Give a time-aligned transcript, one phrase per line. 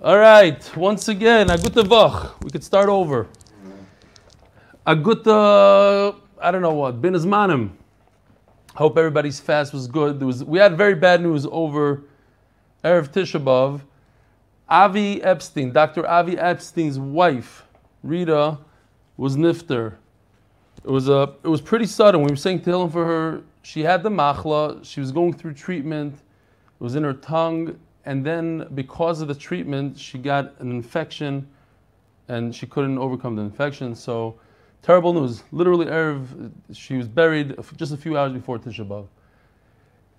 [0.00, 2.42] All right, once again, a gute Woche.
[2.42, 3.28] We could start over.
[4.86, 5.26] A gute,
[6.40, 7.70] I don't know what, bin Zmanim.
[8.74, 10.18] Hope everybody's fast was good.
[10.18, 12.02] There was, we had very bad news over
[12.82, 13.82] Erev Tisha B'Av.
[14.68, 16.08] Avi Epstein, Dr.
[16.08, 17.64] Avi Epstein's wife,
[18.02, 18.58] Rita,
[19.18, 19.96] was nifter.
[20.84, 22.22] It was a, it was pretty sudden.
[22.22, 23.42] We were saying Tehillim for her.
[23.62, 24.84] She had the machla.
[24.84, 26.14] She was going through treatment.
[26.14, 31.46] It was in her tongue, and then because of the treatment, she got an infection,
[32.28, 33.94] and she couldn't overcome the infection.
[33.94, 34.38] So,
[34.82, 35.42] terrible news.
[35.52, 39.06] Literally, Erev, she was buried just a few hours before Tisha B'av.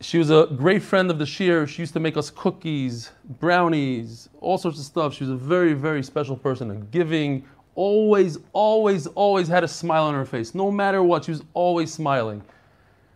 [0.02, 1.66] She was a great friend of the Shir.
[1.66, 5.14] She used to make us cookies, brownies, all sorts of stuff.
[5.14, 10.04] She was a very, very special person, a giving, always, always, always had a smile
[10.04, 10.54] on her face.
[10.54, 12.44] No matter what, she was always smiling.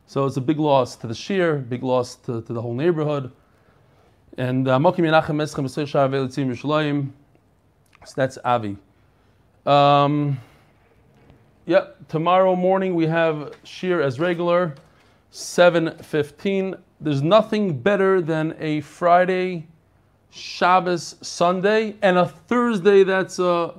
[0.05, 3.31] So it's a big loss to the Shir, big loss to, to the whole neighborhood.
[4.37, 5.07] And uh, Mokim.
[8.05, 8.77] So that's Avi.
[9.65, 10.39] Um,
[11.65, 14.75] yeah, tomorrow morning we have Shir as regular,
[15.33, 16.79] 7.15.
[17.01, 19.67] There's nothing better than a Friday,
[20.29, 23.73] Shabbos, Sunday, and a Thursday that's a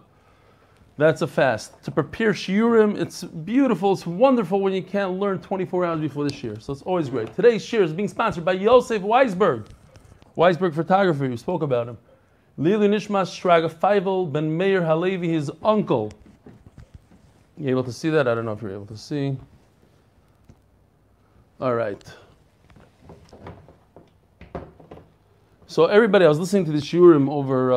[0.99, 1.81] that's a fast.
[1.85, 6.35] To prepare shiurim, it's beautiful, it's wonderful when you can't learn 24 hours before the
[6.35, 6.59] shir.
[6.59, 7.35] So it's always great.
[7.37, 9.69] Today's shir is being sponsored by Yosef Weisberg.
[10.39, 11.99] Weisberg Photography, we spoke about him.
[12.57, 16.13] Lili Nishmas Shraga Feivel Ben Meir Halevi, his uncle.
[17.57, 18.29] You able to see that?
[18.29, 19.37] I don't know if you're able to see.
[21.61, 22.01] All right.
[25.67, 27.77] So everybody, I was listening to the shiurim over uh,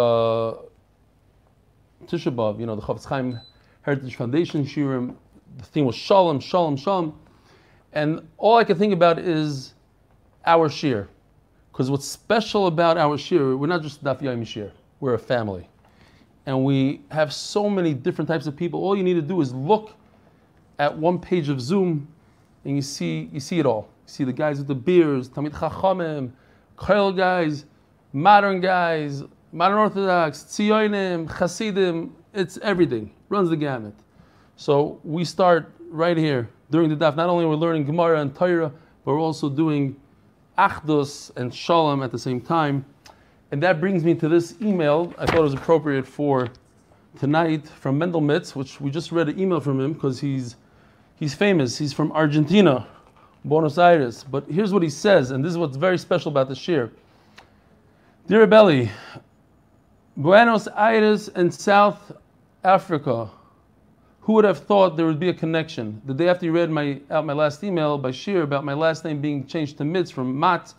[2.05, 3.39] Tisha B'Av, you know, the Chofetz Chaim
[3.81, 5.15] Heritage Foundation shiurim.
[5.57, 7.19] The theme was Shalom, Shalom, Shalom.
[7.93, 9.73] And all I can think about is
[10.45, 11.09] our shir.
[11.71, 15.67] Because what's special about our shir, we're not just Daf Yomi shir, we're a family.
[16.45, 18.81] And we have so many different types of people.
[18.81, 19.93] All you need to do is look
[20.79, 22.07] at one page of Zoom
[22.65, 23.89] and you see you see it all.
[24.07, 26.31] You see the guys with the beers, Talmid Chachamim,
[26.77, 27.65] Koil guys,
[28.13, 33.11] modern guys, modern Orthodox, Tzionim, Hasidim, it's everything.
[33.29, 33.93] Runs the gamut.
[34.55, 37.15] So we start right here during the daf.
[37.15, 38.71] Not only we're we learning Gemara and Torah,
[39.03, 39.95] but we're also doing
[40.57, 42.85] Achdus and Shalom at the same time.
[43.51, 45.13] And that brings me to this email.
[45.17, 46.49] I thought was appropriate for
[47.19, 50.55] tonight from Mendel Mitz, which we just read an email from him because he's
[51.15, 51.77] he's famous.
[51.77, 52.87] He's from Argentina,
[53.43, 54.23] Buenos Aires.
[54.23, 56.91] But here's what he says, and this is what's very special about this year.
[58.27, 58.89] Dear Belly,
[60.15, 62.11] Buenos Aires and South
[62.63, 63.29] Africa.
[64.25, 65.99] Who would have thought there would be a connection?
[66.05, 69.03] The day after you read my out my last email by Shir about my last
[69.03, 70.75] name being changed to Mitz from Mat,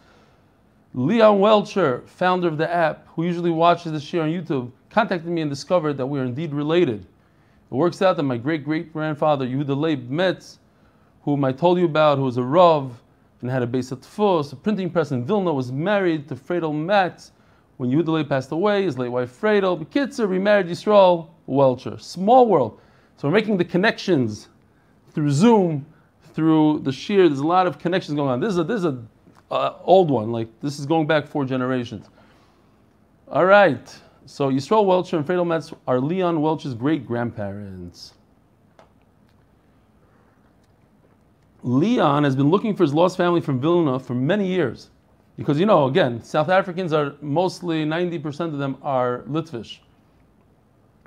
[0.94, 5.41] Leon Welcher, founder of the app, who usually watches the Shir on YouTube, contacted me
[5.41, 7.00] and discovered that we are indeed related.
[7.00, 10.60] It works out that my great great grandfather Yehuda Leib Metz,
[11.22, 13.03] whom I told you about, who was a Rav
[13.41, 16.72] and had a base at Tfus, a printing press in Vilna, was married to Fredel
[16.72, 17.32] Metz.
[17.78, 21.98] When Yehuda Leib passed away, his late wife Fredel, Bekitzer remarried Yisrael Welcher.
[21.98, 22.78] Small world.
[23.17, 24.49] So we're making the connections
[25.12, 25.87] through Zoom,
[26.34, 27.28] through the Shir.
[27.28, 28.41] There's a lot of connections going on.
[28.41, 28.99] This is a, this is a
[29.50, 30.33] uh, old one.
[30.33, 32.09] Like this is going back four generations.
[33.28, 33.95] All right.
[34.27, 38.15] So Yisrael Welcher and Fredel Metz are Leon Welcher's great grandparents.
[41.62, 44.91] Leon has been looking for his lost family from Vilna for many years.
[45.37, 49.78] Because you know, again, South Africans are mostly 90% of them are Litvish.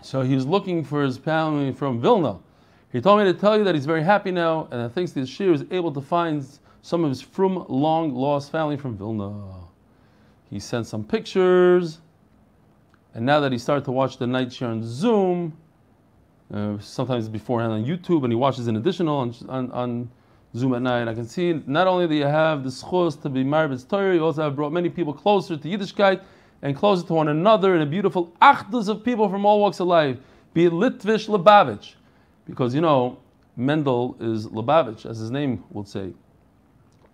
[0.06, 2.38] So he's looking for his family from Vilna.
[2.92, 5.22] He told me to tell you that he's very happy now and that thanks to
[5.22, 6.46] his is able to find
[6.84, 9.34] some of his from long lost family from Vilna.
[10.52, 12.02] He sent some pictures,
[13.16, 15.58] and now that he started to watch the night shir on Zoom,
[16.54, 20.12] uh, sometimes beforehand on YouTube, and he watches an additional on, on, on
[20.56, 23.44] Zoom at night, I can see not only do you have the schos to be
[23.44, 26.22] married to Torah, you also have brought many people closer to Yiddishkeit
[26.62, 29.88] and closer to one another in a beautiful achdus of people from all walks of
[29.88, 30.18] life,
[30.54, 31.94] be it Litvish Lubavitch.
[32.46, 33.18] Because you know,
[33.56, 36.14] Mendel is Lubavitch, as his name would say.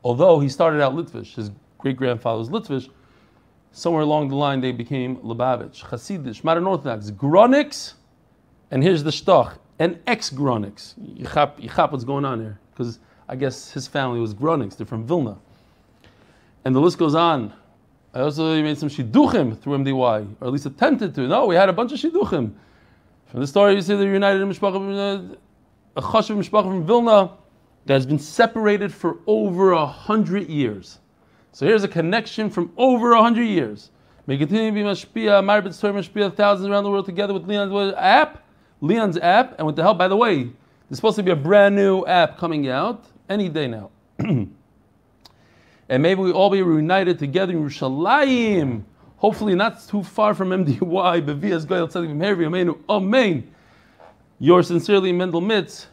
[0.04, 2.90] Although he started out Litvish, his great grandfather was Litvish,
[3.72, 7.94] somewhere along the line they became Lubavitch, Hasidish, Modern Orthodox, Gronics,
[8.72, 10.96] and here's the shtoch, and ex Gronics.
[11.18, 12.60] Yichap, what's going on here?
[12.72, 15.38] Because I guess his family was Gronics, they're from Vilna.
[16.66, 17.54] And the list goes on.
[18.14, 21.28] I also made some shidduchim through MDY, or at least attempted to.
[21.28, 22.52] No, we had a bunch of shidduchim.
[23.28, 25.36] From the story, you see the United Mishpacha, uh,
[25.96, 27.32] a chashuv mishpacha from Vilna
[27.86, 31.00] that has been separated for over a hundred years.
[31.54, 33.92] So here's a connection from over a hundred years.
[34.28, 37.94] May continue to be mashpia, Marbitz Torah mashpia, thousands around the world together with Leon's
[37.98, 38.44] app,
[38.82, 40.44] Leon's app, and with the help, by the way,
[40.90, 43.90] there's supposed to be a brand new app coming out any day now.
[45.92, 48.82] and maybe we all be reunited together in Yerushalayim.
[49.18, 52.80] Hopefully not too far from MDY, Bevias Goyal Tzadik Meheri Amenu.
[52.90, 53.54] Amen.
[54.40, 55.88] Yours sincerely, Mendel Mitz,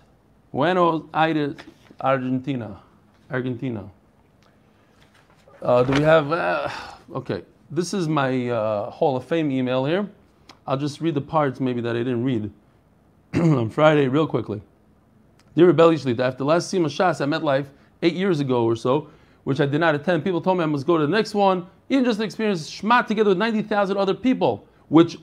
[0.52, 1.56] Buenos Aires,
[2.00, 2.80] Argentina.
[3.28, 3.90] Argentina.
[5.60, 6.30] Uh, do we have?
[6.30, 6.70] Uh,
[7.16, 7.42] okay,
[7.72, 10.08] this is my uh, Hall of Fame email here.
[10.64, 12.52] I'll just read the parts maybe that I didn't read
[13.34, 14.62] on Friday, real quickly.
[15.56, 17.66] Dear Rebel Shlita, after last Siyum HaShas at MetLife
[18.02, 19.10] eight years ago or so,
[19.48, 21.66] which I did not attend, people told me I must go to the next one,
[21.88, 25.16] even just to experience Shema together with 90,000 other people, which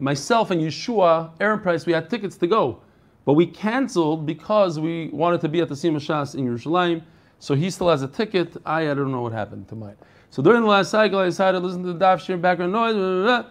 [0.00, 2.80] myself and Yeshua, Aaron Price, we had tickets to go.
[3.24, 7.04] But we canceled because we wanted to be at the Siyum HaShas in Yerushalayim.
[7.38, 8.56] So he still has a ticket.
[8.66, 9.94] I, I don't know what happened to mine.
[10.30, 12.94] So during the last cycle, I decided to listen to the daf shir background noise.
[12.94, 13.50] Blah, blah, blah.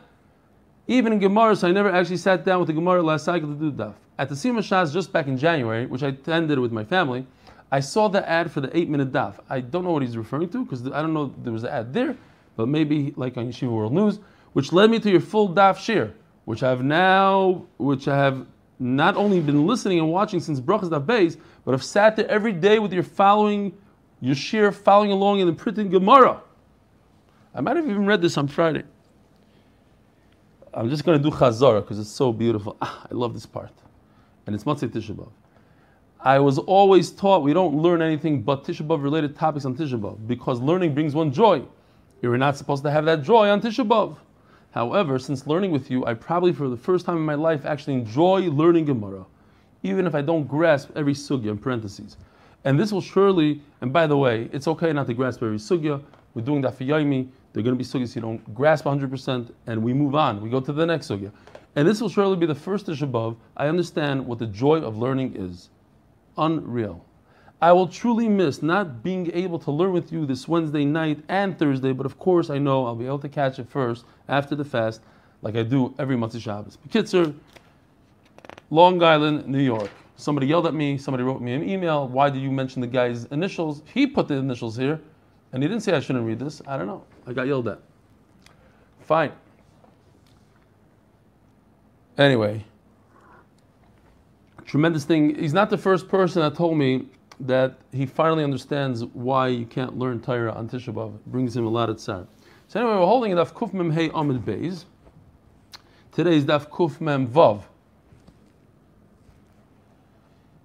[0.87, 3.55] Even in Gemara, so I never actually sat down with the Gemara last cycle to
[3.55, 3.93] do daf.
[4.19, 7.25] At the Siyum HaShas just back in January, which I attended with my family,
[7.73, 9.39] I saw the ad for the eight minute daf.
[9.49, 11.91] I don't know what he's referring to because I don't know there was an ad
[11.91, 12.15] there,
[12.55, 14.19] but maybe like on Yeshiva World News,
[14.53, 16.13] which led me to your full daf shir,
[16.45, 18.45] which I have now, which I have
[18.77, 21.35] not only been listening and watching since Brachas Daf Beis,
[21.65, 23.75] but have sat there every day with your following,
[24.21, 26.41] your shir, following along in the printed Gemara.
[27.55, 28.83] I might have even read this on Friday.
[30.75, 32.77] I'm just going to do Chazara because it's so beautiful.
[32.83, 33.71] Ah, I love this part.
[34.45, 35.31] And it's Matzei Tisha B'Av.
[36.25, 39.99] I was always taught we don't learn anything but Tisha B'Av related topics on Tisha
[39.99, 41.63] B'Av because learning brings one joy.
[42.21, 44.15] You're not supposed to have that joy on Tisha B'Av.
[44.71, 47.95] However, since learning with you, I probably for the first time in my life actually
[47.95, 49.25] enjoy learning Gemara,
[49.83, 52.15] even if I don't grasp every sugya in parentheses.
[52.63, 56.01] And this will surely, and by the way, it's okay not to grasp every sugya.
[56.35, 57.27] We're doing that for Yaimi.
[57.51, 60.41] They're going to be sugyas you don't grasp 100%, and we move on.
[60.41, 61.33] We go to the next sugya.
[61.75, 63.35] And this will surely be the first Tisha B'Av.
[63.57, 65.69] I understand what the joy of learning is.
[66.37, 67.05] Unreal.
[67.61, 71.57] I will truly miss not being able to learn with you this Wednesday night and
[71.57, 74.65] Thursday, but of course I know I'll be able to catch it first after the
[74.65, 75.01] fast,
[75.41, 76.77] like I do every Motzei Shabbos.
[76.85, 77.33] Bekitzer,
[78.69, 79.89] Long Island, New York.
[80.17, 83.25] Somebody yelled at me, somebody wrote me an email, why did you mention the guy's
[83.25, 83.81] initials?
[83.93, 84.99] He put the initials here,
[85.53, 86.61] and he didn't say I shouldn't read this.
[86.67, 87.03] I don't know.
[87.25, 87.79] I got yelled at.
[89.01, 89.31] Fine.
[92.17, 92.65] Anyway,
[94.73, 95.35] tremendous thing.
[95.35, 97.05] He's not the first person that told me
[97.41, 101.13] that he finally understands why you can't learn Torah on Tisha B'Av.
[101.13, 102.25] It brings him a lot of tzar.
[102.69, 104.85] So anyway, we're holding it Daf Kuf Mem Hey Amid Beis.
[106.11, 107.61] Today is Daf Kuf Mem Vav.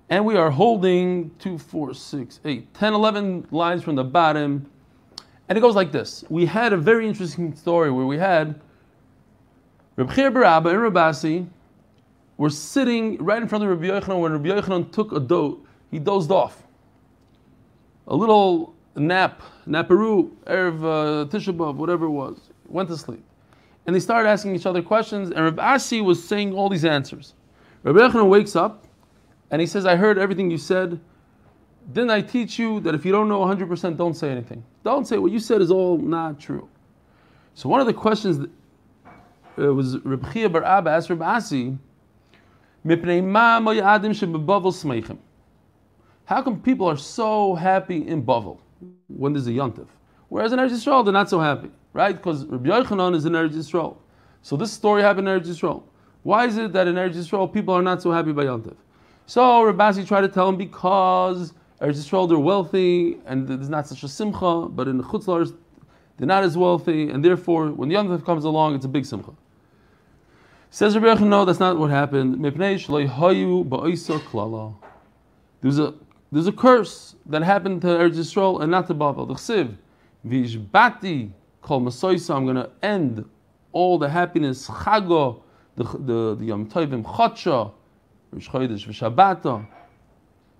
[0.09, 4.71] And we are holding 2, 4, 6, 8, 10, 11 lines from the bottom.
[5.51, 6.25] And it goes like this.
[6.31, 8.59] We had a very interesting story where we had
[9.97, 11.47] Reb Chia Bar Abba and Rabasi
[12.39, 15.65] were sitting right in front of Rabbi Yochanan when Rabbi Yochanan took a dote.
[15.91, 16.63] He dozed off.
[18.07, 22.39] A little nap, naparu, Erev uh, Tisha B'Av, whatever it was.
[22.69, 23.23] Went to sleep.
[23.87, 27.35] And they started asking each other questions, and Rabbi Asi was saying all these answers.
[27.83, 28.85] Rabbi Yochanan wakes up,
[29.51, 31.01] and he says, I heard everything you said.
[31.93, 34.63] Didn't I teach you that if you don't know 100%, don't say anything?
[34.85, 36.69] Don't say what you said is all not true.
[37.55, 38.51] So one of the questions that,
[39.59, 41.79] uh, was Rabbi Chia Bar Abba asked Reb Asi,
[46.25, 48.59] how come people are so happy in Bavel
[49.09, 49.87] when there's a Yontif?
[50.29, 52.15] Whereas in Eretz Yisrael, they're not so happy, right?
[52.15, 53.97] Because Rabbi Yochanan is in Eretz Yisrael.
[54.43, 55.83] So this story happened in Eretz Yisrael.
[56.23, 58.77] Why is it that in Eretz Yisrael people are not so happy by Yontif?
[59.27, 64.03] So Rabasi tried to tell him because Eretz Yisrael they're wealthy and there's not such
[64.03, 65.57] a simcha, but in the Chutzlars
[66.19, 69.33] they're not as wealthy, and therefore when the Yontif comes along, it's a big simcha.
[70.71, 72.45] Says Yochanan, no, that's not what happened.
[75.61, 75.95] There's a
[76.31, 79.25] there's a curse that happened to Eretz Yisrael and not to Babel.
[79.27, 79.75] The Chsiv,
[80.27, 81.31] Vishbati
[81.63, 83.25] kol Masoisa, I'm going to end
[83.73, 85.41] all the happiness, Chago,
[85.77, 87.73] the, the, the Yom Tovim, Chotcha,
[88.31, 89.67] Rish Chodesh, V'Shabbata,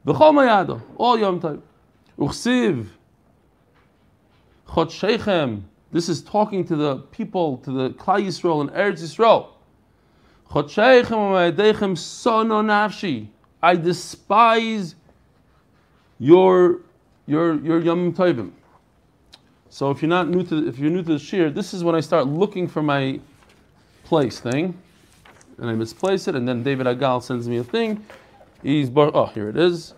[0.07, 1.61] B'chol Mayado, all Yom Tov.
[2.19, 2.87] Uchsiv,
[4.75, 5.63] Chot Sheichem,
[5.93, 9.49] this is talking to the people, to the Klai Yisrael and Eretz Yisrael.
[9.49, 10.38] Chot Sheichem, Amayadechem, Sono Nafshi,
[13.63, 14.95] I despise
[16.19, 16.81] your
[17.27, 18.53] your your Yom Tovim.
[19.69, 21.95] So if you're not new to if you're new to the shir, this is when
[21.95, 23.21] I start looking for my
[24.05, 24.77] place thing,
[25.59, 28.05] and I misplace it, and then David Agal sends me a thing.
[28.63, 29.95] He's oh here it is.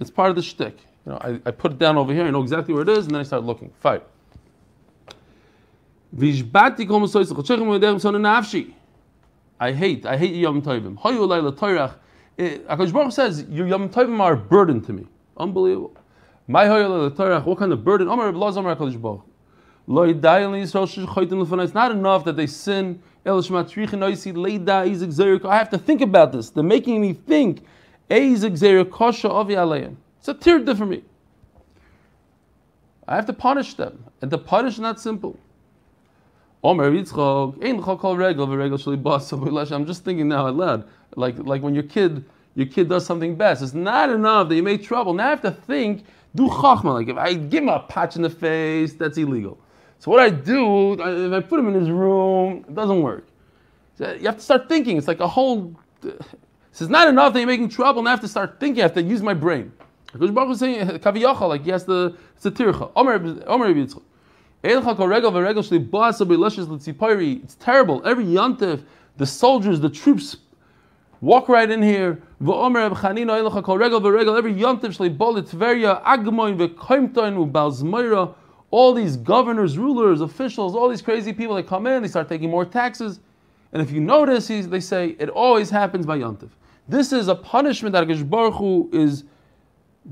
[0.00, 0.76] It's part of the shtick.
[1.06, 2.24] You know, I, I put it down over here.
[2.24, 3.72] I know exactly where it is, and then I start looking.
[3.80, 4.02] Fine.
[9.60, 10.96] I hate, I hate Yom Tovim.
[10.98, 11.94] Hoyu Laila Torach.
[12.38, 15.06] Akash Baruch says, your Yom Tovim are a burden to me.
[15.36, 15.96] Unbelievable.
[16.46, 18.08] My Hoyu Laila Torach, what kind of burden?
[18.08, 19.24] Omar Rabbi Lazar Akash Baruch.
[19.90, 23.02] It's not enough that they sin.
[23.24, 23.46] I have
[25.70, 26.50] to think about this.
[26.50, 27.62] They're making me think.
[28.10, 28.84] It's a tear
[30.74, 31.02] for me.
[33.06, 34.04] I have to punish them.
[34.20, 35.38] And the punish is not simple.
[36.64, 36.78] I'm
[39.86, 40.88] just thinking now aloud.
[41.16, 42.24] Like, like when your kid
[42.58, 43.62] your kid does something best.
[43.62, 45.14] It's not enough that you make trouble.
[45.14, 46.92] Now I have to think, do chachma.
[46.92, 49.60] Like if I give him a patch in the face, that's illegal.
[50.00, 53.28] So what I do, if I put him in his room, it doesn't work.
[53.96, 54.96] So you have to start thinking.
[54.96, 55.72] It's like a whole.
[56.80, 58.02] Is not enough that you're making trouble.
[58.02, 58.82] Now I have to start thinking.
[58.82, 59.72] I have to use my brain.
[60.12, 62.16] Because Baruch is saying kaviyacha, like he has to.
[62.34, 62.90] It's a tircha.
[62.96, 63.14] Omer
[63.46, 64.02] Omer Yitzchak.
[64.62, 64.84] It's
[67.56, 68.02] terrible.
[68.04, 68.82] Every yantif,
[69.16, 70.36] the soldiers, the troops
[71.20, 72.22] walk right in here.
[72.40, 72.54] Every
[74.54, 74.94] yantif
[78.70, 82.50] all these governors, rulers, officials, all these crazy people, they come in, they start taking
[82.50, 83.18] more taxes.
[83.72, 86.50] And if you notice, they say it always happens by Yontif.
[86.86, 89.24] This is a punishment that Baruch Hu is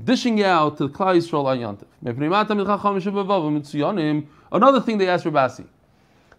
[0.03, 1.77] dishing out to Klal Yisrael on.
[4.51, 5.65] Another thing they asked Rabasi.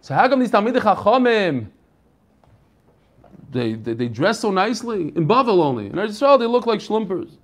[0.01, 1.67] So how come these Talmidei Chachamim,
[3.51, 5.11] they, they, they dress so nicely?
[5.15, 5.87] In Bavel only.
[5.87, 7.37] In Israel they look like schlumpers.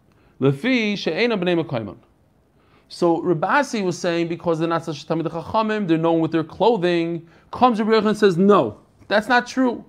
[2.87, 7.27] So Rabasi was saying because they're not such Talmidei Chachamim, they're known with their clothing.
[7.51, 9.83] Comes Rabbi and says, no, that's not true.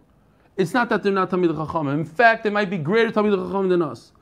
[0.57, 1.95] It's not that they're not Talmidei Chachamim.
[1.95, 4.13] In fact, they might be greater Talmidei Chachamim than us.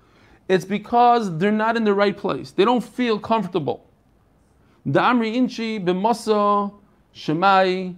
[0.48, 2.50] It's because they're not in the right place.
[2.50, 3.86] They don't feel comfortable.
[4.84, 6.72] The Amri Inchi b'masa
[7.14, 7.94] Shemai.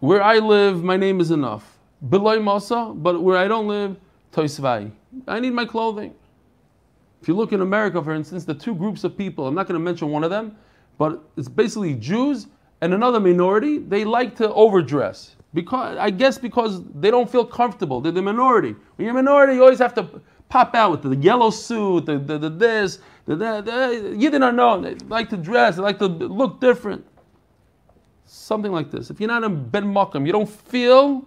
[0.00, 1.78] Where I live, my name is enough.
[2.08, 2.40] Beloy
[2.94, 3.96] but where I don't live,
[4.32, 4.90] Toisvai.
[5.26, 6.14] I need my clothing.
[7.22, 9.80] If you look in America, for instance, the two groups of people, I'm not going
[9.80, 10.56] to mention one of them,
[10.98, 12.46] but it's basically Jews
[12.80, 13.78] and another minority.
[13.78, 18.00] They like to overdress because I guess because they don't feel comfortable.
[18.00, 18.76] They're the minority.
[18.96, 22.18] When you're a minority, you always have to pop out with the yellow suit, the,
[22.18, 24.80] the, the this, the, the, you didn't know.
[24.80, 27.04] They like to dress, they like to look different.
[28.24, 29.10] Something like this.
[29.10, 31.24] If you're not in Ben Makam, you don't feel,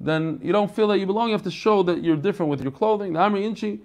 [0.00, 1.28] then you don't feel that you belong.
[1.28, 3.16] You have to show that you're different with your clothing.
[3.16, 3.80] Inchi.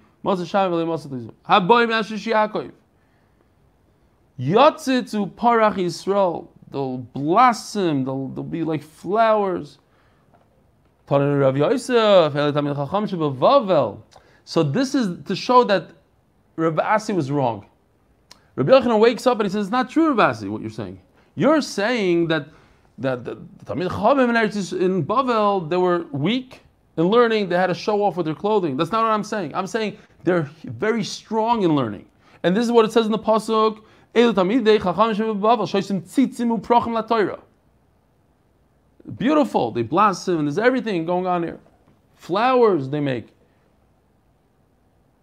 [4.40, 6.48] Yatzitzu Parach Yisrael.
[6.72, 9.78] They'll blossom, they'll, they'll be like flowers.
[11.08, 11.20] So
[14.64, 15.90] this is to show that
[16.56, 17.66] Rabbi Asi was wrong.
[18.56, 21.00] Rabbi Yochanan wakes up and he says, "It's not true, Rabbi Asi, what you're saying.
[21.36, 22.48] You're saying that
[23.00, 26.62] that the Talmid Chachamim in Bavel they were weak
[26.98, 27.50] in learning.
[27.50, 28.78] They had to show off with their clothing.
[28.78, 29.56] That's not what I'm saying.
[29.56, 32.06] I'm saying they're very strong in learning.
[32.44, 33.82] And this is what it says in the pasuk.
[39.18, 39.72] Beautiful.
[39.72, 41.60] They blossom and there's everything going on here.
[42.16, 43.28] Flowers they make.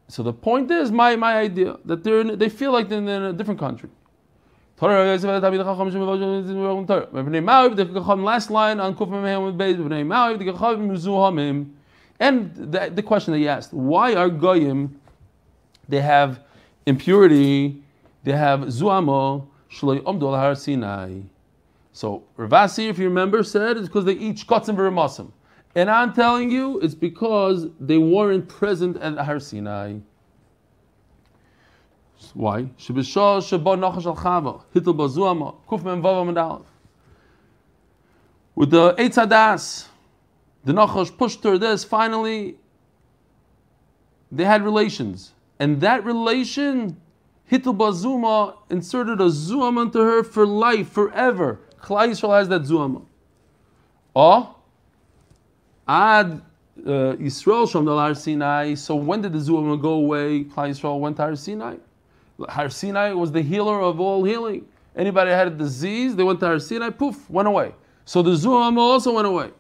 [0.08, 3.08] So the point is my, my idea that they're in, they feel like they're in
[3.08, 3.88] a different country.
[4.82, 5.24] Last
[8.50, 8.96] line on
[12.18, 15.00] And the, the question that he asked, why are goyim?
[15.88, 16.40] They have
[16.86, 17.82] impurity.
[18.24, 21.22] They have zuamo shloi omdol har sinai.
[21.92, 25.32] So Ravasi, if you remember, said it's because they eat shkotzim v'remasim.
[25.74, 29.98] And I'm telling you, it's because they weren't present at Har Sinai.
[32.34, 32.62] Why?
[32.62, 32.86] With
[38.70, 39.88] the Eitz Hadas,
[40.64, 42.56] the Nachash pushed her this, finally,
[44.30, 45.32] they had relations.
[45.58, 47.00] And that relation,
[47.50, 51.60] Hitul Bazuma inserted a zuam into her for life, forever.
[51.80, 53.04] Klal Yisrael has that zuam.
[54.14, 54.54] Or,
[55.88, 56.42] Ad
[56.86, 58.74] uh, Yisrael Shom Har Sinai.
[58.74, 60.44] So when did the Zuama go away?
[60.44, 61.76] Klal Yisrael went to Har Sinai.
[62.48, 64.66] Har Sinai was the healer of all healing.
[64.96, 67.74] Anybody had a disease, they went to Har Sinai, poof, went away.
[68.04, 69.50] So the Zuama also went away.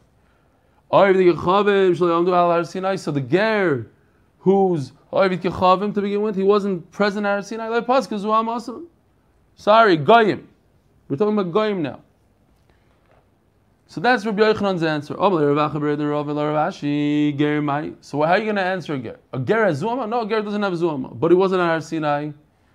[0.92, 1.12] So
[3.12, 3.86] the Ger,
[4.38, 7.80] who's to begin with, he wasn't present at Har Sinai.
[9.54, 10.48] Sorry, Goyim.
[11.08, 12.00] We're talking about Goyim now.
[13.90, 15.16] So that's Rabbi Yochanan's answer.
[15.18, 15.30] Oh,
[18.00, 19.18] so how are you going to answer a ger?
[19.32, 20.08] A ger has zuama?
[20.08, 21.18] No, a ger doesn't have zuama.
[21.18, 22.30] But he wasn't at Har Sinai.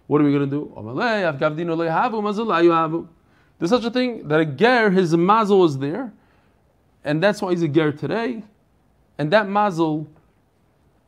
[0.07, 0.73] What are we going to do?
[3.57, 6.11] There's such a thing that a ger, his mazel is there,
[7.05, 8.43] and that's why he's a ger today,
[9.17, 10.05] and that mazel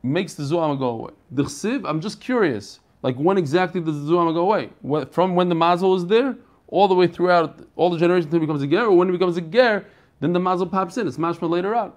[0.02, 1.12] makes the zuama go away.
[1.32, 4.70] The chsiv, I'm just curious, like when exactly does the zuama go away?
[5.10, 6.34] From when the mazel is there,
[6.68, 9.12] all the way throughout all the generations until he becomes a ger, or when he
[9.12, 9.84] becomes a ger,
[10.20, 11.06] then the mazel pops in.
[11.06, 11.92] It's mashma later on.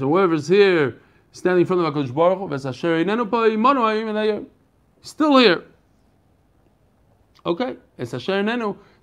[0.00, 0.96] Whoever's here,
[1.32, 2.48] standing in front of HaKadosh Baruch Hu.
[5.02, 5.64] Still here.
[7.46, 7.76] Okay.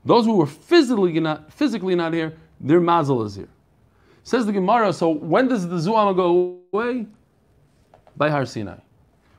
[0.06, 3.50] Those who were physically not physically not here, their mazel is here.
[4.24, 4.94] Says the Gemara.
[4.94, 7.08] So when does the zuama go away?
[8.18, 8.76] By Har Sinai.
[8.76, 8.82] Uplig the Rabbi Barakano.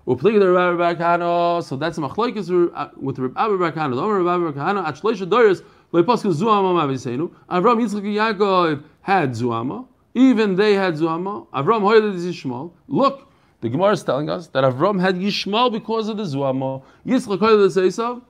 [0.09, 3.97] So that's a machlokes with Rabbi Barakano.
[3.97, 4.87] The Rabbi Barakano.
[4.87, 5.63] At Shleisha Doris.
[5.93, 7.31] Leipaskel zuama mavisenu.
[7.51, 9.87] Avram Yitzchak Yaakov had zuama.
[10.15, 11.49] Even they had zuama.
[11.49, 12.71] Avram hoyled Yishmael.
[12.87, 13.29] Look,
[13.61, 16.83] the Gemara is telling us that Avram had Yishmael because of the zuama.
[17.05, 18.23] Yitzchak hoyled Esav.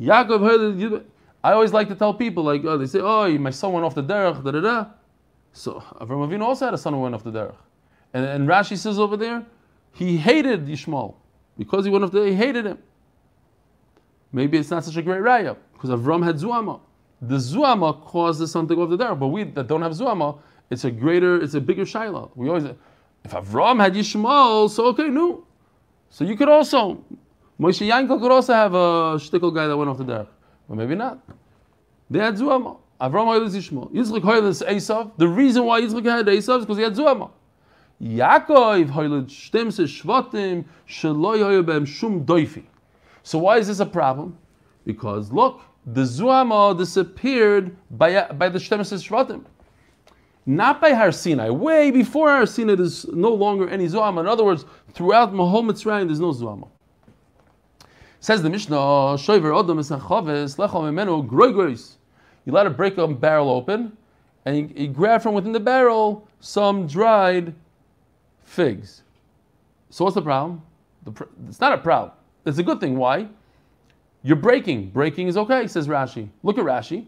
[0.00, 1.04] Yaakov heard
[1.42, 3.94] I always like to tell people, like, oh, they say, oh, my son went off
[3.94, 4.86] the derech, da da da.
[5.52, 7.54] So Avram Avinu also had a son who went off the derech.
[8.12, 9.46] And, and Rashi says over there,
[9.92, 11.14] he hated Yishmael.
[11.58, 12.78] Because he went off the he hated him.
[14.32, 16.80] Maybe it's not such a great raya, because Avram had Zuama.
[17.20, 20.38] The Zuama go off the derech, but we that don't have Zuama,
[20.70, 22.30] it's a greater, it's a bigger shaila.
[22.34, 22.64] We always,
[23.24, 25.44] if Avram had Yishmael, so okay, no.
[26.08, 27.04] So you could also,
[27.58, 30.28] Moshe Yankel could also have a shtickle guy that went off the derech.
[30.68, 31.18] But maybe not.
[32.08, 32.78] They had Zuama.
[33.00, 33.92] Avram Hoylis Yishmael.
[33.92, 35.12] Yitzchak Hoylis Esav.
[35.18, 37.30] The reason why Yitzchak had Esav is because he had Zuama.
[38.02, 42.64] Yaakov Hoylis Shtemse Shvatim Shum Doifi.
[43.22, 44.38] So why is this a problem?
[44.86, 49.44] Because look, the Zuama disappeared by, by the Shtemse Shvatim.
[50.46, 51.50] Not by Har Sinai.
[51.50, 54.20] Way before Har Sinai, there's no longer any Zuama.
[54.20, 54.64] In other words,
[54.94, 56.68] throughout Mahol Mitzrayim, there's no Zuama.
[58.20, 61.96] Says the Mishnah, Shoiver Odom Esachaves, Lechom Emenu, Groigros.
[62.44, 63.96] You let a break a barrel open,
[64.46, 67.54] and you, you grab from within the barrel some dried
[68.50, 69.02] figs.
[69.90, 70.62] So what's the problem?
[71.04, 72.12] The pr- it's not a problem.
[72.44, 72.96] It's a good thing.
[72.96, 73.28] Why?
[74.22, 74.90] You're breaking.
[74.90, 76.28] Breaking is okay, says Rashi.
[76.42, 77.06] Look at Rashi.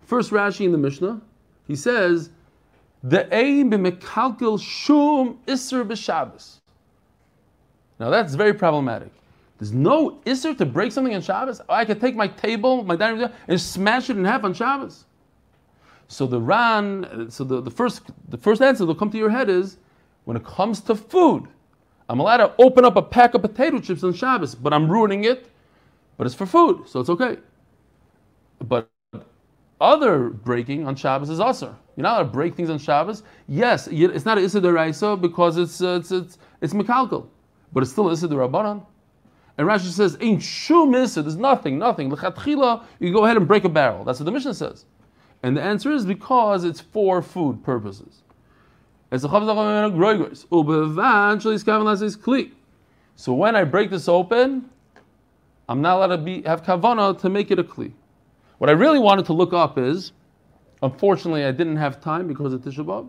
[0.00, 1.20] First Rashi in the Mishnah,
[1.68, 2.30] he says,
[3.02, 6.60] the aim b'mekalkel shum iser b'shabbos.
[7.98, 9.12] Now that's very problematic.
[9.58, 11.60] There's no isser to break something on Shabbos.
[11.68, 14.54] Oh, I could take my table, my dining room, and smash it in half on
[14.54, 15.04] Shabbos.
[16.08, 19.50] So the Ran, so the, the first the first answer that'll come to your head
[19.50, 19.76] is,
[20.24, 21.48] when it comes to food,
[22.08, 25.24] I'm allowed to open up a pack of potato chips on Shabbos, but I'm ruining
[25.24, 25.48] it.
[26.18, 27.38] But it's for food, so it's okay.
[28.60, 28.90] But
[29.80, 31.76] other breaking on Shabbos is also.
[31.96, 33.22] You're not allowed to break things on Shabbos.
[33.48, 37.26] Yes, it's not Issa Deraisa because it's uh, it's it's, it's Mekalkal,
[37.72, 38.84] but it's still Issa Derabanan.
[39.58, 42.10] And Rashi says, "Ain't shum There's nothing, nothing.
[42.12, 44.04] L'chatchila, you go ahead and break a barrel.
[44.04, 44.86] That's what the Mishnah says.
[45.42, 48.19] And the answer is because it's for food purposes.
[53.16, 54.70] So when I break this open,
[55.68, 57.92] I'm not allowed to be, have kavana to make it a kli.
[58.58, 60.12] What I really wanted to look up is,
[60.82, 63.08] unfortunately, I didn't have time because of Tisha B'av.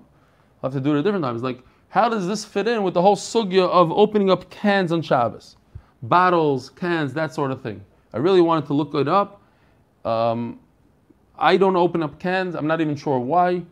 [0.64, 1.44] I'll have to do it at different times.
[1.44, 5.02] Like, how does this fit in with the whole sugya of opening up cans on
[5.02, 5.58] Shabbos?
[6.02, 7.84] bottles, cans, that sort of thing.
[8.14, 9.42] I really wanted to look it up.
[10.04, 10.60] Um,
[11.38, 12.56] I don't open up cans.
[12.56, 13.64] I'm not even sure why.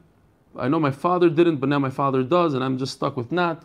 [0.58, 3.32] I know my father didn't, but now my father does, and I'm just stuck with
[3.32, 3.64] not.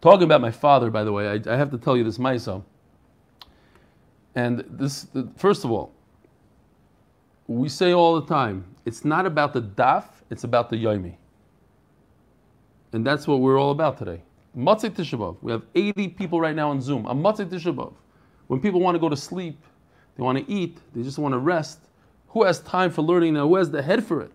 [0.00, 2.64] Talking about my father, by the way, I, I have to tell you this myself.
[4.34, 5.92] And this, first of all,
[7.46, 11.16] we say all the time, it's not about the daf, it's about the yomi.
[12.92, 14.22] And that's what we're all about today.
[14.56, 15.36] Matzah Tishabov.
[15.42, 17.06] We have 80 people right now on Zoom.
[17.06, 17.92] A Matzah Tishabov.
[18.46, 19.62] When people want to go to sleep,
[20.16, 21.80] they want to eat, they just want to rest.
[22.30, 23.48] Who has time for learning now?
[23.48, 24.32] Who has the head for it?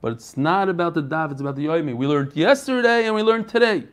[0.00, 1.94] But it's not about the daf, it's about the yomi.
[1.94, 3.84] We learned yesterday and we learned today.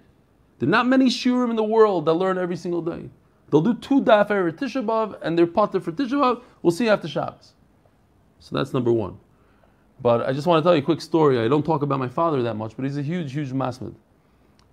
[0.60, 3.10] There are not many shurim in the world that learn every single day.
[3.50, 6.42] They'll do two daf every Tishabov and they're potter for Tishabov.
[6.62, 7.54] We'll see after Shabbos.
[8.40, 9.18] So that's number one.
[10.02, 11.40] But I just want to tell you a quick story.
[11.40, 13.96] I don't talk about my father that much, but he's a huge, huge masmid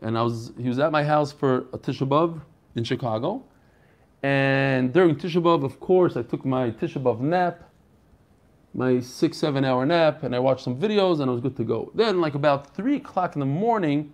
[0.04, 2.40] and I was he was at my house for a Tisha B'av
[2.76, 3.42] in Chicago.
[4.22, 7.68] And during Tisha B'av, of course, I took my Tisha B'av nap,
[8.74, 11.64] my six, seven hour nap, and I watched some videos and I was good to
[11.64, 11.90] go.
[11.94, 14.12] Then, like about three o'clock in the morning,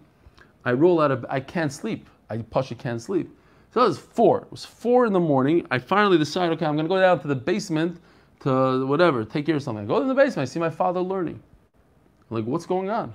[0.65, 2.09] I roll out of I can't sleep.
[2.29, 3.37] I push, I can't sleep.
[3.73, 4.43] So it was four.
[4.43, 5.67] It was four in the morning.
[5.71, 8.01] I finally decide, okay, I'm gonna go down to the basement
[8.41, 9.85] to whatever, take care of something.
[9.85, 11.41] I go to the basement, I see my father learning.
[12.31, 13.15] I'm like, what's going on?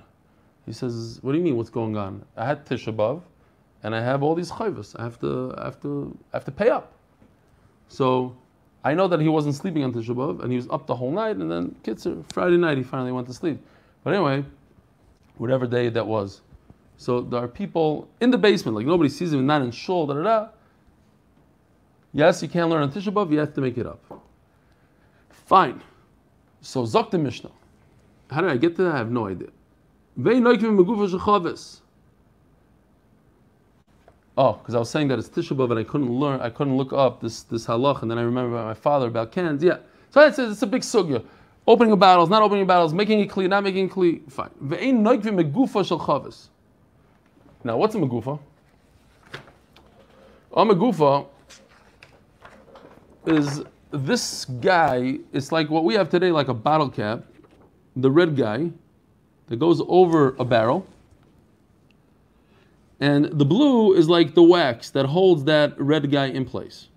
[0.66, 2.24] He says, What do you mean, what's going on?
[2.36, 3.22] I had Tisha B'Av.
[3.82, 4.98] and I have all these chayvas.
[4.98, 6.92] I have to, I have to, I have to pay up.
[7.88, 8.36] So
[8.86, 11.38] I know that he wasn't sleeping on Tishabov and he was up the whole night,
[11.38, 13.58] and then Kitzer, Friday night, he finally went to sleep.
[14.04, 14.44] But anyway,
[15.38, 16.40] whatever day that was.
[16.96, 20.14] So there are people in the basement, like nobody sees him, not in shul, da
[20.14, 20.48] da da.
[22.12, 24.00] Yes, you can't learn on Tisha B'av, you have to make it up.
[25.30, 25.82] Fine.
[26.60, 27.50] So Zok the Mishnah.
[28.30, 28.94] How did I get to that?
[28.94, 29.48] I have no idea.
[34.38, 36.76] Oh, because I was saying that it's Tisha B'av and I couldn't learn, I couldn't
[36.76, 39.62] look up this this halach, and then I remember my father about cans.
[39.62, 39.78] Yeah,
[40.10, 41.24] so it's, it's a big sugya.
[41.66, 44.20] Opening a battles, not opening battles, making it clear, not making it clear.
[44.28, 44.50] Fine.
[47.64, 48.38] Now, what's a megufa?
[50.52, 51.26] A megufa
[53.26, 55.18] is this guy.
[55.32, 57.24] It's like what we have today, like a bottle cap,
[57.96, 58.70] the red guy
[59.48, 60.86] that goes over a barrel
[63.00, 66.88] and the blue is like the wax that holds that red guy in place.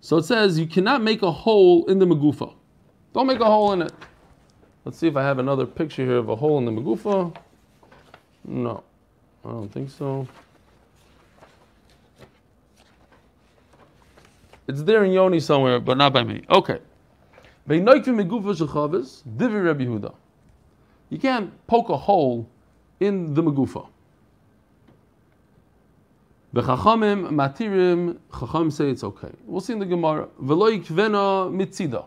[0.00, 2.52] So it says you cannot make a hole in the magufa.
[3.12, 3.92] Don't make a hole in it.
[4.84, 7.34] Let's see if I have another picture here of a hole in the magufa.
[8.44, 8.84] No,
[9.44, 10.28] I don't think so.
[14.66, 16.42] It's there in Yoni somewhere, but not by me.
[16.50, 16.80] Okay.
[17.66, 17.82] You
[21.20, 22.48] can't poke a hole
[23.00, 23.88] in the magufa.
[26.54, 29.32] The Chachamim matirim, Chachamim say it's okay.
[29.44, 30.28] We'll see in the Gemara.
[30.40, 32.04] V'lo yikvena mitzida.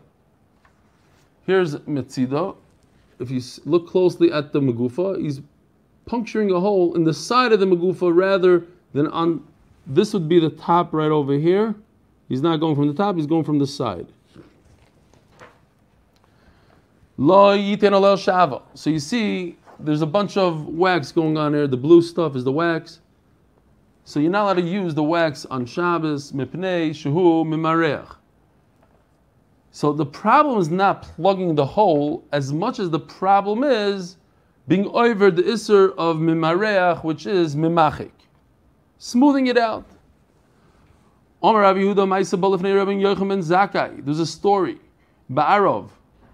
[1.46, 2.56] Here's mitzida.
[3.20, 5.42] If you look closely at the magufa, he's
[6.06, 9.46] puncturing a hole in the side of the magufa rather than on.
[9.86, 11.76] This would be the top right over here.
[12.30, 14.08] He's not going from the top; he's going from the side.
[17.18, 18.62] Lo yiten shava.
[18.76, 21.68] So you see, there's a bunch of wax going on here.
[21.68, 23.02] The blue stuff is the wax.
[24.08, 28.16] So you're not allowed to use the wax on Shabbos, mipnei, shuhu, mimareach.
[29.72, 34.16] So the problem is not plugging the hole as much as the problem is
[34.70, 38.14] being over the isser of mimareach, which is mimachik.
[38.98, 39.84] Smoothing it out.
[44.06, 44.80] There's a story.
[45.30, 45.90] Ba'arov.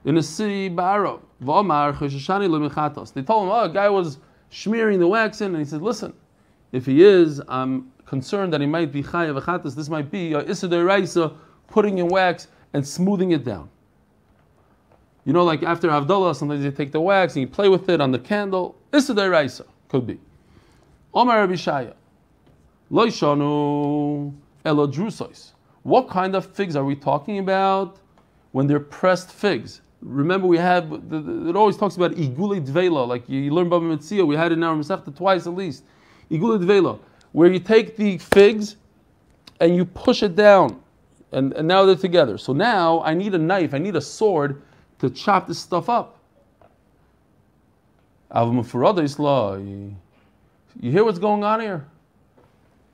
[0.06, 1.22] In a city, Ba'arov.
[3.14, 4.20] They told him, oh, a guy was
[4.52, 6.14] smearing the wax in, and he said, listen,
[6.74, 9.76] if he is, I'm concerned that he might be chayav achatas.
[9.76, 11.34] This might be a issa
[11.68, 13.70] putting in wax and smoothing it down.
[15.24, 18.02] You know, like after Havdalah, sometimes you take the wax and you play with it
[18.02, 18.76] on the candle.
[18.92, 20.20] Issa raisa could be.
[21.14, 21.94] Omar Rabbi Shaya.
[22.92, 24.34] Loishanu
[24.66, 25.52] elo drusois.
[25.84, 28.00] What kind of figs are we talking about
[28.52, 29.82] when they're pressed figs?
[30.02, 34.26] Remember, we have it always talks about igule dvela, like you learn Baba Metzia.
[34.28, 35.84] We had it in our Masechta twice at least
[36.34, 37.00] igula
[37.32, 38.78] where you take the figs
[39.60, 40.82] and you push it down,
[41.32, 42.38] and, and now they're together.
[42.38, 44.62] So now I need a knife, I need a sword
[45.00, 46.20] to chop this stuff up.
[50.82, 51.86] You hear what's going on here?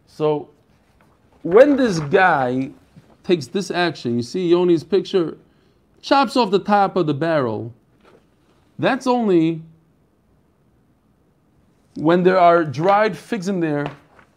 [0.07, 0.49] So
[1.43, 2.71] when this guy
[3.23, 5.37] takes this action, you see Yoni's picture,
[6.01, 7.73] chops off the top of the barrel,
[8.79, 9.61] that's only
[11.99, 13.85] when there are dried figs in there,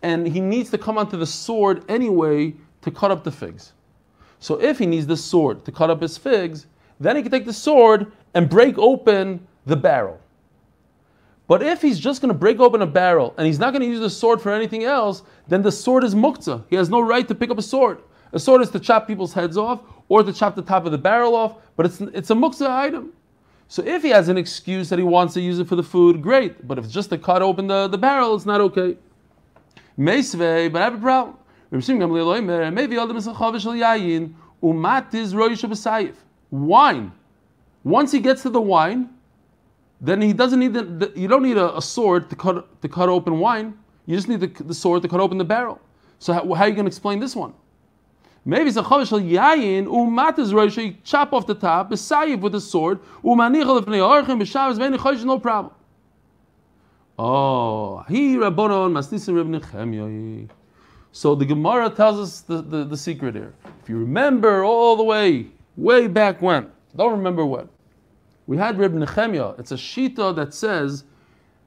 [0.03, 3.73] and he needs to come onto the sword anyway to cut up the figs.
[4.41, 6.67] So if he needs the sword to cut up his figs,
[6.99, 10.19] then he can take the sword and break open the barrel.
[11.47, 13.89] But if he's just going to break open a barrel and he's not going to
[13.89, 16.65] use the sword for anything else, then the sword is muktzah.
[16.69, 17.99] He has no right to pick up a sword.
[18.33, 20.99] A sword is to chop people's heads off or to chop the top of the
[20.99, 23.13] barrel off, but it's, it's a muktzah item.
[23.69, 26.21] So if he has an excuse that he wants to use it for the food,
[26.21, 26.67] great.
[26.69, 28.97] But if it's just to cut open the, the barrel, it's not okay.
[29.97, 31.37] But I have a problem.
[36.51, 37.13] Wine.
[37.85, 39.09] Once he gets to the wine,
[40.01, 42.89] then he doesn't need the, the you don't need a, a, sword to cut to
[42.89, 43.79] cut open wine.
[44.07, 45.81] You just need the, the sword to cut open the barrel.
[46.19, 47.55] So how, how are you going to explain this one?
[48.45, 50.77] Maybe it's a chavish yayin um umatas rosh.
[50.77, 53.01] You chop off the top, besayiv with a sword.
[53.23, 55.73] Umanichal if neorchim b'shavas v'eni chavish no problem.
[57.19, 60.49] Oh, he rabbonon masnisim reb nechemyoi.
[61.13, 63.53] So the Gemara tells us the, the, the, secret here.
[63.83, 67.69] If you remember all the way, way back when, don't remember when,
[68.47, 68.95] we had Reb.
[68.95, 71.05] It's a shita that says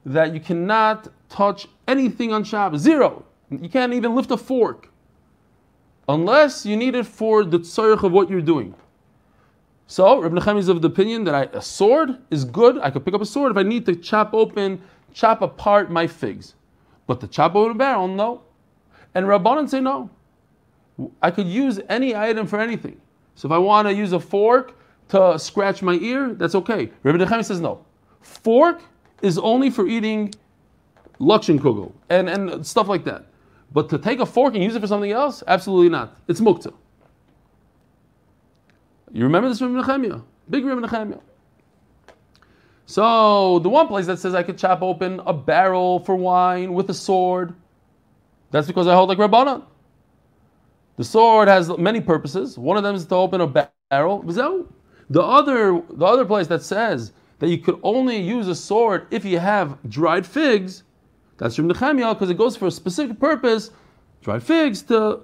[0.04, 2.82] that you cannot touch anything on Shabbos.
[2.82, 3.24] Zero.
[3.52, 4.90] You can't even lift a fork
[6.08, 8.76] unless you need it for the tzarech of what you're doing.
[9.88, 12.80] So Reb Nechem is of the opinion that I, a sword is good.
[12.80, 14.82] I could pick up a sword if I need to chop open,
[15.14, 16.56] chop apart my figs.
[17.08, 18.42] But the chop open a barrel, no.
[19.14, 20.10] And Rabbanan say no.
[21.22, 23.00] I could use any item for anything.
[23.36, 24.76] So if I want to use a fork
[25.10, 26.90] to scratch my ear, that's okay.
[27.04, 27.86] Rabbi Nechemi says no.
[28.22, 28.82] Fork
[29.22, 30.34] is only for eating
[31.20, 33.26] lakshin kugel and, and stuff like that.
[33.72, 36.18] But to take a fork and use it for something else, absolutely not.
[36.28, 36.74] It's mukta.
[39.12, 40.24] You remember this from Nechemiah?
[40.50, 41.22] Big Rabbi Nechemiah.
[42.86, 46.90] So the one place that says I could chop open a barrel for wine with
[46.90, 47.54] a sword,
[48.52, 49.64] that's because I hold like Rabbanan.
[50.98, 52.58] The sword has many purposes.
[52.58, 54.22] One of them is to open a barrel.
[54.22, 59.26] The other, the other place that says that you could only use a sword if
[59.26, 60.84] you have dried figs,
[61.38, 63.72] that's from Nehemiah because it goes for a specific purpose,
[64.22, 65.22] dried figs to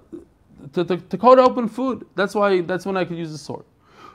[0.73, 2.05] to, to, to cut open food.
[2.15, 3.65] That's why that's when I could use the sword.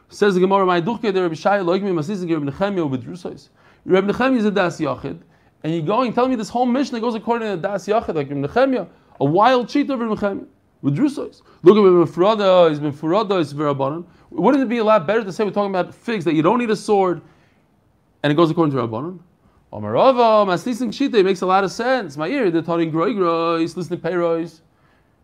[0.08, 3.48] Says the Gemara, "My duchke der Rabbi Shai loik me masizin Rabbi Nehemiah with Rusais."
[3.84, 5.18] Rabbi Nehemiah is a das yachid,
[5.62, 8.14] and you're going telling me this whole mission that goes according to the das yachid
[8.14, 8.86] like Rabbi Nehemiah,
[9.20, 10.46] a wild cheat of Rabbi Nehemiah
[10.82, 11.42] with Rusais.
[11.62, 14.04] Look at Rabbi Furada, he's been Furada, he's Rabbanon.
[14.30, 16.58] Wouldn't it be a lot better to say we're talking about figs that you don't
[16.58, 17.22] need a sword,
[18.22, 19.18] and it goes according to Rabbanon?
[20.90, 22.16] Shita makes a lot of sense.
[22.16, 24.60] My ear, they're talking groigros, listening payros.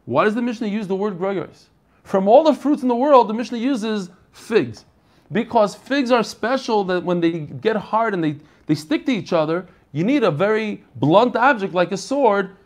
[0.05, 1.65] Why does the Mishnah use the word groigros?
[2.03, 4.85] From all the fruits in the world, the Mishnah uses figs.
[5.31, 9.33] Because figs are special that when they get hard and they, they stick to each
[9.33, 12.57] other, you need a very blunt object like a sword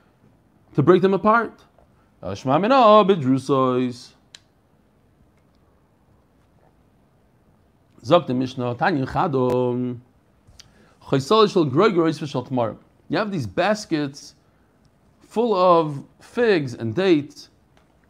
[0.74, 1.52] to break them apart.
[2.22, 2.34] Uh,
[8.06, 10.00] Sagt Mishnah, Tanya Chadom.
[11.08, 11.18] You
[13.18, 14.34] have these baskets
[15.20, 17.50] full of figs and dates,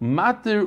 [0.00, 0.66] matir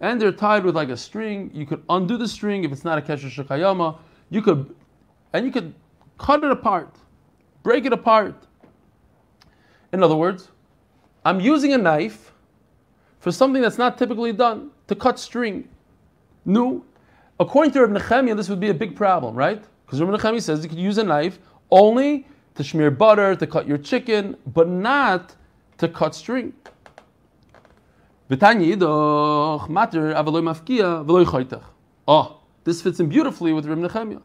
[0.00, 1.50] and they're tied with like a string.
[1.54, 3.98] You could undo the string if it's not a kesher shekayama.
[4.30, 4.74] You could,
[5.32, 5.72] and you could
[6.18, 6.96] cut it apart,
[7.62, 8.34] break it apart.
[9.92, 10.48] In other words,
[11.24, 12.32] I'm using a knife
[13.20, 15.68] for something that's not typically done to cut string.
[16.44, 16.84] No,
[17.38, 19.62] according to Reb Nechemiah, this would be a big problem, right?
[19.92, 21.38] Because Rabbi says you could use a knife
[21.70, 25.36] only to smear butter, to cut your chicken, but not
[25.76, 26.54] to cut string.
[32.08, 34.16] Oh, this fits in beautifully with Rabbi.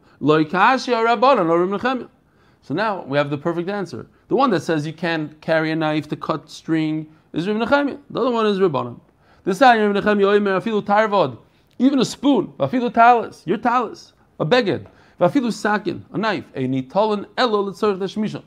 [2.62, 4.06] So now we have the perfect answer.
[4.28, 7.96] The one that says you can't carry a knife to cut string is Rabbi.
[8.08, 8.98] The other one is Rabbanan.
[9.44, 11.42] This time Rabbi
[11.78, 14.86] even a spoon, afilu talis, your talis, a beged.
[15.20, 18.42] Vafilu sakin, a knife, a nitolan elo l'tzorich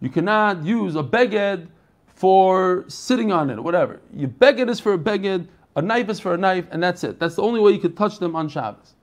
[0.00, 1.68] You cannot use a beged
[2.06, 4.00] for sitting on it, or whatever.
[4.12, 5.46] Your beged is for a beged,
[5.76, 7.20] a knife is for a knife, and that's it.
[7.20, 8.94] That's the only way you could touch them on Shabbos.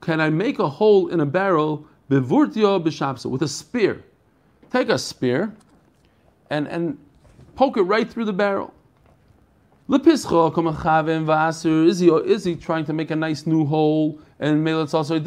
[0.00, 4.04] Can I make a hole in a barrel with a spear?
[4.70, 5.54] Take a spear
[6.50, 6.98] and, and
[7.54, 8.72] poke it right through the barrel.
[9.88, 10.24] Is
[12.00, 15.18] he, is he trying to make a nice new hole and maybe it's also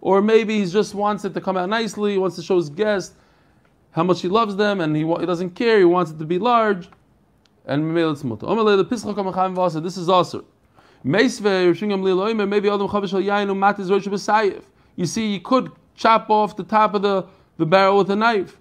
[0.00, 2.70] or maybe he just wants it to come out nicely, he wants to show his
[2.70, 3.16] guests
[3.90, 6.38] how much he loves them and he, he doesn't care, he wants it to be
[6.38, 6.88] large.
[7.66, 8.46] And maybe it's mutter.
[9.80, 10.44] This is also.
[11.02, 11.28] Maybe
[14.96, 17.26] You see, you could chop off the top of the,
[17.58, 18.58] the barrel with a knife.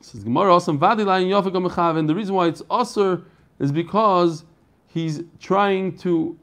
[0.00, 3.22] Says Gemara also and the reason why it's usher
[3.58, 4.44] is because
[4.86, 6.38] he's trying to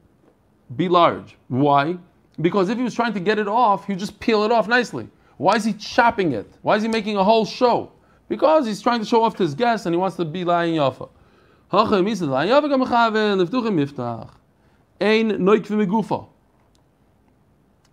[0.76, 1.36] be large.
[1.48, 1.96] Why?
[2.40, 5.08] Because if he was trying to get it off, he'd just peel it off nicely.
[5.38, 6.50] Why is he chopping it?
[6.62, 7.92] Why is he making a whole show?
[8.28, 10.74] Because he's trying to show off to his guests and he wants to be lying
[10.74, 11.08] yafa.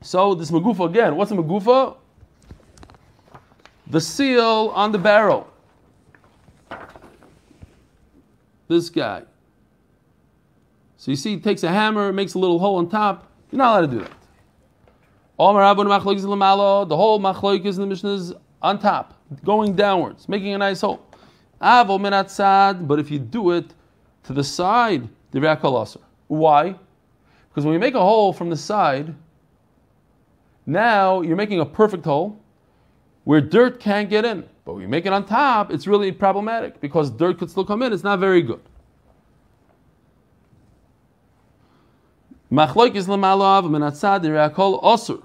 [0.02, 1.98] So this magufa again, what's a magufa?
[3.88, 5.53] The seal on the barrel.
[8.68, 9.24] This guy.
[10.98, 13.30] So you see, he takes a hammer, makes a little hole on top.
[13.52, 14.12] You're not allowed to do that.
[15.38, 15.46] The
[16.96, 21.06] whole machloik is in the Mishnah is on top, going downwards, making a nice hole.
[21.62, 23.74] Avo sad, but if you do it
[24.24, 25.98] to the side, the
[26.28, 26.76] Why?
[27.50, 29.14] Because when you make a hole from the side,
[30.66, 32.40] now you're making a perfect hole
[33.26, 34.46] where dirt can't get in.
[34.66, 37.92] But you make it on top, it's really problematic because dirt could still come in.
[37.92, 38.62] It's not very good.
[42.52, 43.64] is lemalav
[44.84, 45.24] osur.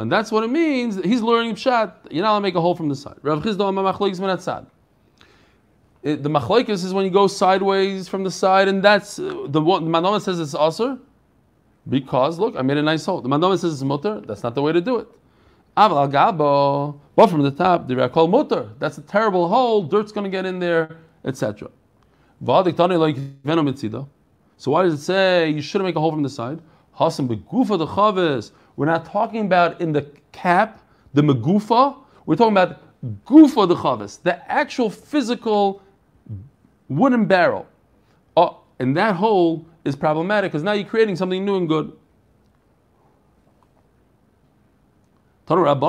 [0.00, 0.96] And that's what it means.
[1.02, 1.92] He's learning pshat.
[2.10, 3.16] You're not allowed to make a hole from the side.
[3.22, 4.66] Rav Chisda
[6.00, 9.60] it, the machlokes is when you go sideways from the side, and that's uh, the
[9.60, 9.84] one.
[9.84, 11.00] The Manoma says it's osur.
[11.88, 13.20] Because look, I made a nice hole.
[13.20, 14.20] The mandama says it's mutter.
[14.20, 15.08] That's not the way to do it.
[15.78, 18.70] Aval gabo, but from the top, the called mutter.
[18.80, 19.84] That's a terrible hole.
[19.84, 21.70] Dirt's going to get in there, etc.
[22.40, 22.62] So
[24.72, 26.60] why does it say you shouldn't make a hole from the side?
[26.98, 28.50] The.
[28.76, 30.82] We're not talking about in the cap,
[31.14, 31.96] the megufa.
[32.26, 32.80] We're talking about
[33.24, 35.80] gufa the chavis, the actual physical
[36.88, 37.68] wooden barrel.
[38.36, 41.92] Oh, and that hole is problematic because now you're creating something new and good.
[45.48, 45.80] You're not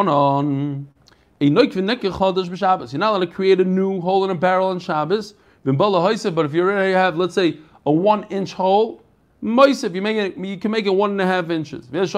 [3.12, 5.34] allowed to create a new hole in a barrel on Shabbos.
[5.66, 9.04] But if you already have, let's say, a one inch hole,
[9.44, 11.90] Moisif, you make it, you can make it one and a half inches.
[11.92, 12.16] You're not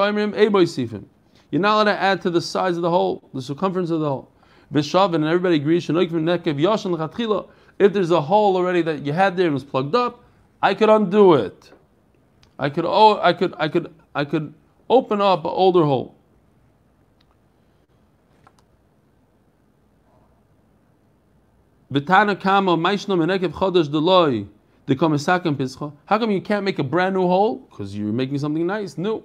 [1.73, 4.31] allowed to add to the size of the hole, the circumference of the hole.
[4.71, 5.89] And everybody agrees.
[5.89, 5.95] If
[7.93, 10.23] there's a hole already that you had there and was plugged up,
[10.61, 11.71] I could undo it.
[12.59, 14.53] I could oh I could I could I could
[14.91, 16.13] open up an older hole.
[21.93, 21.99] How
[26.17, 27.57] come you can't make a brand new hole?
[27.69, 29.23] Because you're making something nice, new.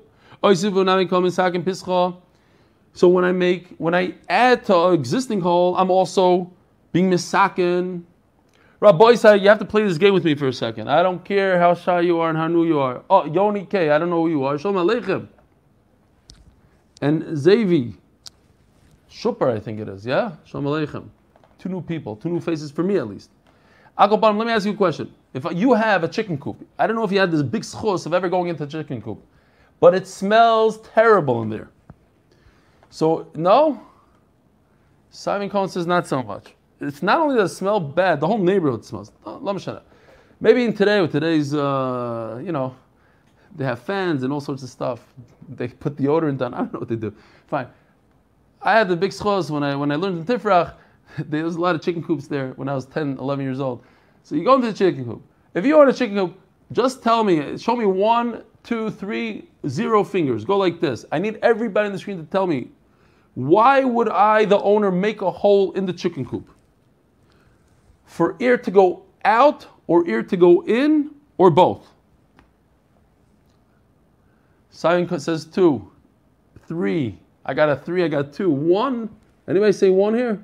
[2.93, 6.53] So when I make when I add to an existing hole, I'm also
[6.93, 8.05] being misaken.
[8.81, 10.89] Rabbi you have to play this game with me for a second.
[10.89, 13.03] I don't care how shy you are and how new you are.
[13.09, 14.59] Oh, Yoni K, I don't know who you are.
[14.59, 15.29] Shalom Aleichem.
[17.01, 17.97] And Zavi,
[19.11, 20.33] Shupper, I think it is, yeah?
[20.45, 21.09] Shalom Aleichem.
[21.59, 23.31] Two new people, two new faces for me at least.
[23.99, 25.13] Akopanim, let me ask you a question.
[25.33, 28.07] If you have a chicken coop, I don't know if you had this big schos
[28.07, 29.23] of ever going into a chicken coop,
[29.81, 31.71] but it smells terrible in there.
[32.91, 33.81] So, no?
[35.11, 38.39] Simon Cohen says not so much it's not only does it smell bad, the whole
[38.39, 39.13] neighborhood smells.
[40.41, 42.77] Maybe in today, with today's, uh, you know,
[43.55, 45.01] they have fans and all sorts of stuff.
[45.49, 46.53] They put deodorant on.
[46.55, 47.15] I don't know what they do.
[47.47, 47.69] Fine.
[48.61, 50.75] I had the big schos when I when I learned in Tifrach.
[51.19, 53.85] There was a lot of chicken coops there when I was 10, 11 years old.
[54.23, 55.23] So you go into the chicken coop.
[55.55, 56.39] If you want a chicken coop,
[56.73, 60.45] just tell me, show me one, two, three, zero fingers.
[60.45, 61.05] Go like this.
[61.13, 62.71] I need everybody on the screen to tell me
[63.35, 66.51] why would I, the owner, make a hole in the chicken coop?
[68.07, 71.93] for air to go out or air to go in or both?
[74.71, 75.91] Simon says two,
[76.67, 77.19] three.
[77.45, 78.51] I got a three, I got two.
[78.51, 79.11] One.
[79.49, 80.43] Anybody say one here?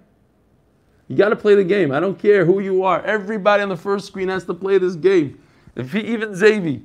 [1.13, 1.93] You got to play the game.
[1.93, 3.03] I don't care who you are.
[3.03, 5.39] Everybody on the first screen has to play this game.
[5.77, 6.83] If he, even Zavi.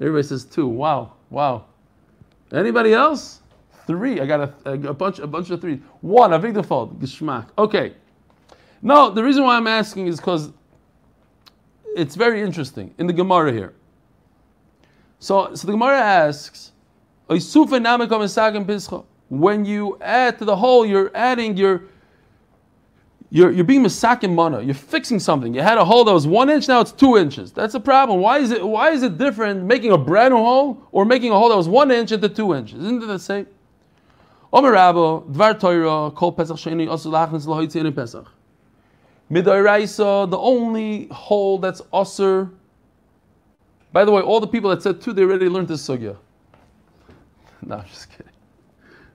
[0.00, 0.66] Everybody says two.
[0.66, 1.66] Wow, wow.
[2.50, 3.42] Anybody else?
[3.86, 4.22] Three.
[4.22, 5.82] I got a, a, a bunch, a bunch of three.
[6.00, 6.32] One.
[6.32, 6.98] A big default.
[6.98, 7.48] Geschmack.
[7.58, 7.92] Okay.
[8.80, 10.50] No, the reason why I'm asking is because
[11.94, 13.74] it's very interesting in the Gemara here.
[15.18, 16.72] So, so the Gemara asks,
[19.28, 21.82] when you add to the hole, you're adding your
[23.30, 24.62] you're, you're being misakin mana.
[24.62, 25.52] You're fixing something.
[25.52, 27.52] You had a hole that was one inch, now it's two inches.
[27.52, 28.20] That's a problem.
[28.20, 31.34] Why is it why is it different making a brand new hole or making a
[31.34, 32.78] hole that was one inch into two inches?
[32.78, 33.46] Isn't it the same?
[34.50, 38.26] Omer Rabbo, Dvar Torah, Kol Pesach Sheni, Osu Lachnes Lohoitzi Pesach.
[39.30, 42.50] Midairaisa, the only hole that's usr.
[43.92, 46.16] By the way, all the people that said two, they already learned this sugya.
[47.62, 48.32] no, I'm just kidding.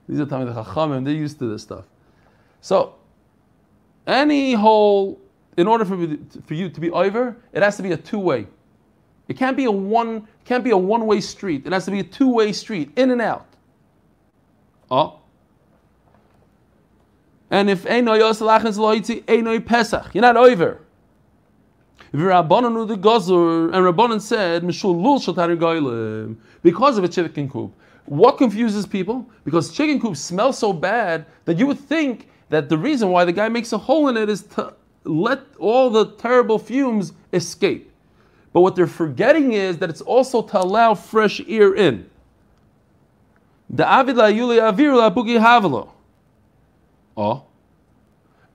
[0.08, 1.86] These are Talmid Chachamim, they're used to this stuff.
[2.62, 2.95] So,
[4.08, 5.20] any hole,
[5.58, 5.98] in order for,
[6.46, 8.48] for you to be over, it has to be a two-way.
[9.28, 11.66] It can't be a one, can't be a one-way street.
[11.66, 13.48] It has to be a two-way street, in and out.
[14.92, 15.20] Oh,
[17.54, 17.84] and if
[19.66, 20.80] Pesach, you're not over.
[22.12, 27.08] If Rabbanon knew the Gozur, and Rabbanon said, Mishul Lul Shatari Goyim, because of a
[27.08, 27.72] chicken coop.
[28.06, 29.30] What confuses people?
[29.46, 33.32] Because chicken coops smell so bad that you would think that the reason why the
[33.32, 37.92] guy makes a hole in it is to let all the terrible fumes escape.
[38.54, 42.10] But what they're forgetting is that it's also to allow fresh air in.
[47.17, 47.44] Oh.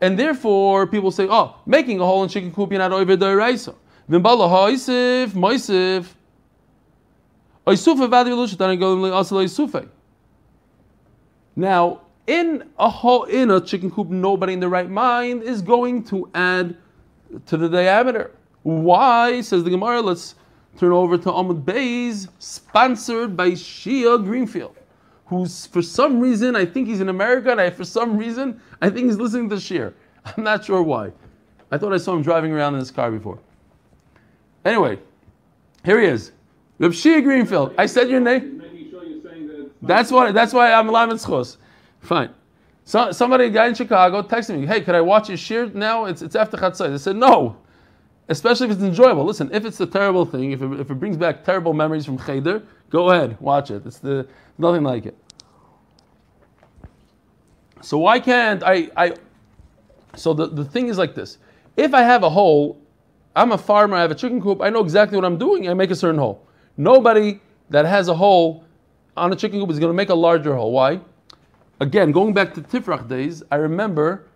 [0.01, 3.75] And therefore, people say, oh, making a hole in chicken coop, you're not over the.
[11.57, 16.05] Now, in a hole, in a chicken coop, nobody in the right mind is going
[16.05, 16.77] to add
[17.47, 18.31] to the diameter.
[18.63, 19.41] Why?
[19.41, 20.01] Says the Gemara.
[20.01, 20.37] Let's
[20.79, 24.77] turn over to Amud Bays, sponsored by Shia Greenfield
[25.29, 28.91] who's for some reason, I think he's in America, and I, for some reason, I
[28.91, 29.95] think he's listening to Shir.
[30.25, 31.13] I'm not sure why.
[31.71, 33.39] I thought I saw him driving around in his car before.
[34.65, 34.99] Anyway,
[35.85, 36.33] here he is.
[36.79, 37.75] Reb Shia Greenfield.
[37.77, 38.63] I said your name.
[39.83, 40.33] That's why.
[40.33, 41.58] That's why I'm alive in schos.
[42.01, 42.31] Fine.
[42.85, 46.07] So, somebody, a guy in Chicago, texted me, "Hey, could I watch your shir now?
[46.07, 47.57] It's it's after chatzai." I said, "No."
[48.31, 49.25] Especially if it's enjoyable.
[49.25, 52.19] Listen, if it's a terrible thing, if it, if it brings back terrible memories from
[52.19, 53.87] cheder, go ahead, watch it.
[53.87, 54.27] It's the
[54.59, 55.17] nothing like it.
[57.81, 58.91] So why can't I?
[58.97, 59.15] I
[60.15, 61.39] so the, the thing is like this:
[61.77, 62.81] if I have a hole,
[63.35, 63.97] I'm a farmer.
[63.97, 64.61] I have a chicken coop.
[64.61, 65.69] I know exactly what I'm doing.
[65.69, 66.47] I make a certain hole.
[66.77, 67.41] Nobody
[67.71, 68.65] that has a hole
[69.17, 70.73] on a chicken coop is going to make a larger hole.
[70.73, 71.01] Why?
[71.81, 74.27] Again, going back to Tifrach days, I remember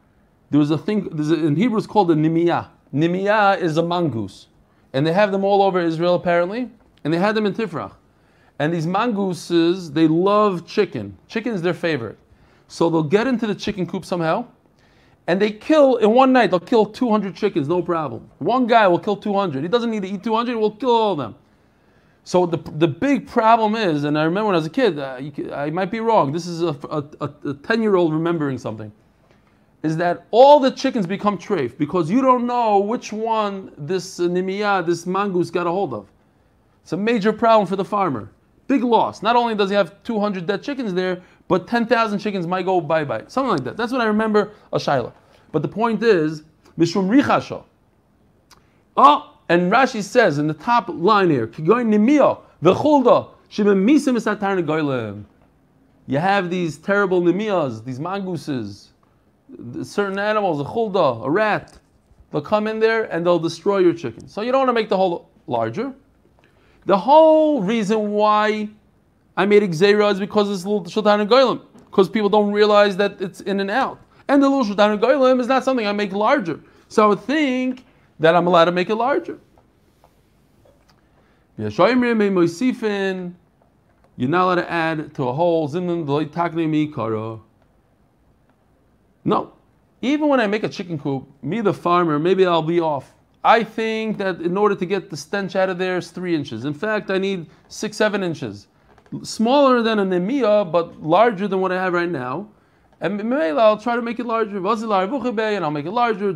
[0.51, 2.69] there was a thing a, in Hebrew it's called a nimiyah.
[2.95, 4.47] Nimiyah is a mongoose,
[4.93, 6.71] and they have them all over Israel apparently,
[7.03, 7.93] and they had them in Tifrach.
[8.61, 11.19] And these mongooses, they love chicken.
[11.27, 12.19] Chicken is their favorite.
[12.69, 14.47] So they'll get into the chicken coop somehow,
[15.27, 16.51] and they kill in one night.
[16.51, 18.31] They'll kill 200 chickens, no problem.
[18.39, 19.63] One guy will kill 200.
[19.63, 20.57] He doesn't need to eat 200.
[20.57, 21.35] We'll kill all of them.
[22.25, 25.19] So the, the big problem is, and I remember when I was a kid, uh,
[25.21, 26.31] you, I might be wrong.
[26.31, 26.77] This is a,
[27.21, 28.93] a, a 10 year old remembering something.
[29.83, 34.83] Is that all the chickens become treif because you don't know which one this uh,
[34.83, 36.07] this mongoose got a hold of.
[36.83, 38.31] It's a major problem for the farmer.
[38.69, 39.23] Big loss.
[39.23, 43.05] Not only does he have 200 dead chickens there, but 10,000 chickens might go bye
[43.05, 43.25] bye.
[43.27, 43.77] Something like that.
[43.77, 45.13] That's what I remember a shaila.
[45.51, 46.45] But the point is,
[46.79, 47.65] Mishum Richasho.
[48.97, 51.51] Oh, and Rashi says in the top line here,
[56.07, 58.93] you have these terrible nimiyas, these mongooses,
[59.83, 61.79] certain animals, a chulda, a rat.
[62.31, 64.27] They'll come in there and they'll destroy your chicken.
[64.27, 65.93] So you don't want to make the hole larger.
[66.87, 68.71] The whole reason why
[69.37, 73.21] I made Xera is because it's little Shultan and Goyim, because people don't realize that
[73.21, 74.01] it's in and out.
[74.29, 76.59] And the little Shultan and Goyim is not something I make larger.
[76.89, 77.85] So I would think
[78.23, 79.39] that I'm allowed to make it larger.
[84.17, 85.69] You're not allowed to add to a hole
[89.25, 89.53] No.
[90.01, 93.15] Even when I make a chicken coop, me the farmer, maybe I'll be off.
[93.45, 96.65] I think that in order to get the stench out of there is three inches.
[96.65, 98.69] In fact, I need six, seven inches.
[99.23, 102.49] Smaller than a Nemiya, but larger than what I have right now.
[103.01, 104.59] And I'll try to make it larger.
[104.59, 104.67] And
[105.65, 106.33] I'll make it larger.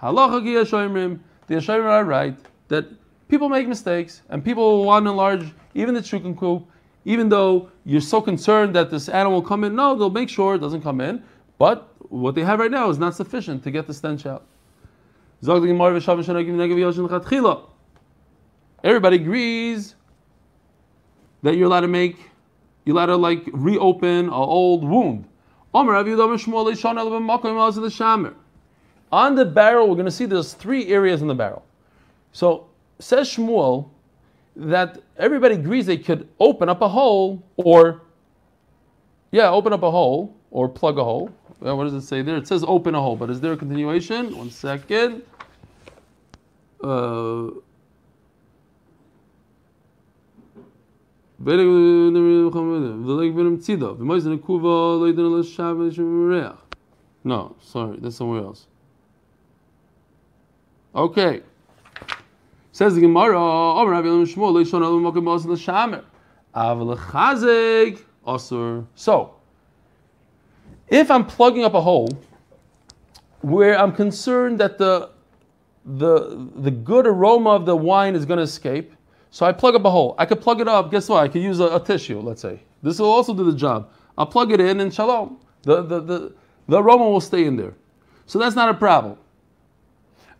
[0.00, 2.36] The Yeshayim are right
[2.68, 2.86] that
[3.28, 6.66] people make mistakes and people want to enlarge even the chicken coop,
[7.04, 9.74] even though you're so concerned that this animal will come in.
[9.74, 11.22] No, they'll make sure it doesn't come in.
[11.58, 14.44] But what they have right now is not sufficient to get the stench out.
[18.84, 19.94] Everybody agrees
[21.42, 22.30] that you're allowed to make,
[22.84, 25.26] you're allowed to like reopen an old wound.
[29.12, 31.64] On the barrel, we're going to see there's three areas in the barrel.
[32.32, 32.66] So
[32.98, 33.88] says Shmuel
[34.56, 38.02] that everybody agrees they could open up a hole or,
[39.30, 41.30] yeah, open up a hole or plug a hole.
[41.60, 42.36] Well, what does it say there?
[42.36, 44.36] It says open a hole, but is there a continuation?
[44.36, 45.22] One second.
[46.82, 47.50] Uh,
[57.24, 58.66] no, sorry, that's somewhere else.
[60.96, 61.42] Okay.
[62.72, 66.04] Says the Gemara, "Oh, Rabbi Shmuel, leishon alu mokem bas l'shamer,
[68.26, 69.34] asur." So,
[70.88, 72.08] if I'm plugging up a hole
[73.42, 75.10] where I'm concerned that the
[75.84, 78.92] the the good aroma of the wine is going to escape,
[79.30, 80.14] so I plug up a hole.
[80.18, 80.90] I could plug it up.
[80.90, 81.22] Guess what?
[81.22, 82.20] I could use a, a tissue.
[82.20, 83.90] Let's say this will also do the job.
[84.16, 85.38] I'll plug it in and shalom.
[85.62, 86.32] The the the,
[86.68, 87.74] the aroma will stay in there.
[88.24, 89.18] So that's not a problem.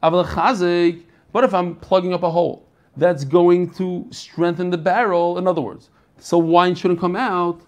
[0.00, 2.66] What if I'm plugging up a hole?
[2.96, 5.90] That's going to strengthen the barrel, in other words.
[6.18, 7.60] So wine shouldn't come out.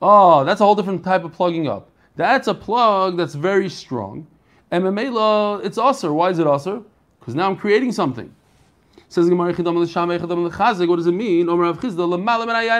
[0.00, 1.90] Oh, that's a whole different type of plugging up.
[2.16, 4.26] That's a plug that's very strong.
[4.70, 6.12] And Memela, it's usr.
[6.12, 6.84] Why is it usr?
[7.18, 8.32] Because now I'm creating something.
[9.08, 11.48] Says What does it mean?
[11.48, 11.68] Omer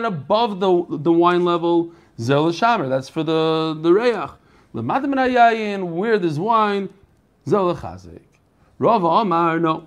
[0.05, 2.89] above the, the wine level, zel shamer.
[2.89, 4.31] That's for the the reach.
[5.91, 6.89] Where there's wine,
[7.49, 7.75] zel
[8.79, 9.87] Rav Amar, no.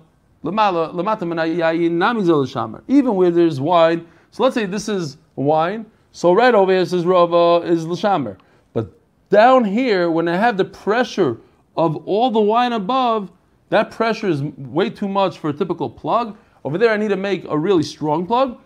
[2.88, 7.06] Even where there's wine, so let's say this is wine, so right over here says
[7.06, 8.36] Rava uh, is Lashamer.
[8.74, 8.92] But
[9.30, 11.38] down here, when I have the pressure
[11.76, 13.30] of all the wine above,
[13.70, 16.36] that pressure is way too much for a typical plug.
[16.64, 18.58] Over there, I need to make a really strong plug,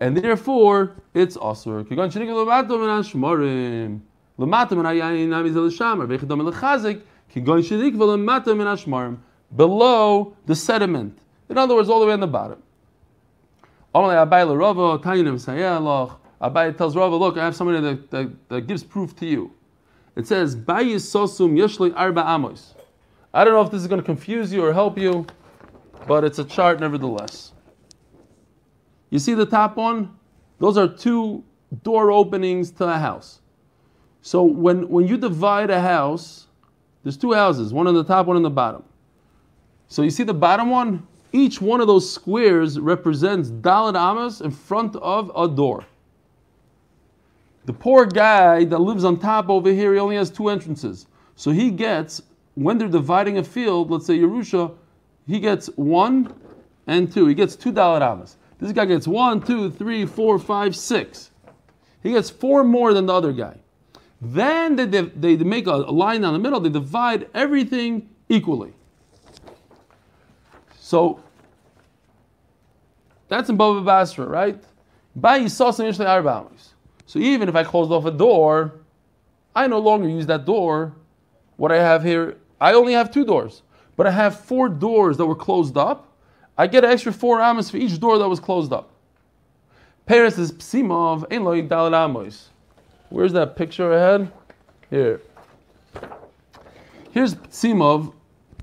[0.00, 1.86] and therefore it's asur.
[9.54, 11.18] Below the sediment.
[11.48, 12.62] In other words, all the way on the bottom.
[13.94, 14.46] Abai
[16.76, 19.52] tells Rava, look, I have somebody that, that, that gives proof to you.
[20.14, 22.74] It says, sosum arba amos.
[23.32, 25.26] I don't know if this is going to confuse you or help you,
[26.06, 27.52] but it's a chart nevertheless.
[29.10, 30.16] You see the top one?
[30.58, 31.44] Those are two
[31.82, 33.40] door openings to a house.
[34.22, 36.46] So when, when you divide a house,
[37.02, 38.82] there's two houses, one on the top, one on the bottom.
[39.88, 41.06] So you see the bottom one?
[41.32, 45.84] Each one of those squares represents Dalit Amas in front of a door.
[47.64, 51.06] The poor guy that lives on top over here, he only has two entrances.
[51.36, 52.22] So he gets,
[52.54, 54.74] when they're dividing a field, let's say Yerusha,
[55.26, 56.34] he gets one
[56.86, 57.26] and two.
[57.26, 58.36] He gets two Dalit Amas.
[58.58, 61.30] This guy gets one, two, three, four, five, six.
[62.02, 63.58] He gets four more than the other guy.
[64.20, 68.72] Then they, they, they make a, a line down the middle, they divide everything equally.
[70.88, 71.20] So
[73.28, 74.58] that's in Bava Basra, right?
[77.04, 78.72] So even if I closed off a door,
[79.54, 80.94] I no longer use that door.
[81.58, 83.60] What I have here, I only have two doors,
[83.98, 86.10] but I have four doors that were closed up.
[86.56, 88.88] I get an extra four amos for each door that was closed up.
[90.06, 92.48] Paris is psimov, ein lo amos.
[93.10, 94.32] Where's that picture ahead?
[94.88, 95.20] Here.
[97.10, 98.14] Here's psimov,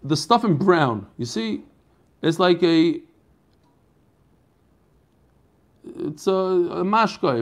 [0.04, 1.06] the stuff in brown.
[1.20, 1.62] You see,
[2.26, 3.02] it's like a
[5.84, 6.84] it's a, a.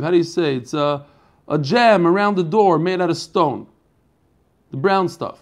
[0.02, 0.58] How do you say?
[0.58, 1.06] It's a,
[1.48, 3.66] a jamb around the door made out of stone.
[4.72, 5.40] The brown stuff.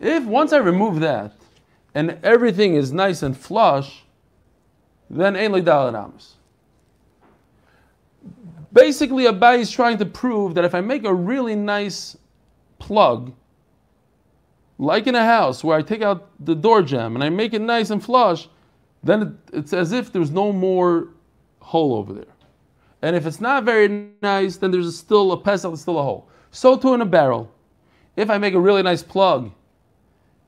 [0.00, 1.34] If once I remove that
[1.94, 4.04] and everything is nice and flush,
[5.10, 6.36] then ein amos.
[8.72, 12.16] Basically, Abai is trying to prove that if I make a really nice
[12.78, 13.34] plug
[14.80, 17.60] like in a house where I take out the door jamb and I make it
[17.60, 18.48] nice and flush,
[19.04, 21.08] then it, it's as if there's no more
[21.60, 22.32] hole over there.
[23.02, 26.28] And if it's not very nice, then there's still a pesach, still a hole.
[26.50, 27.52] So too in a barrel.
[28.16, 29.52] If I make a really nice plug,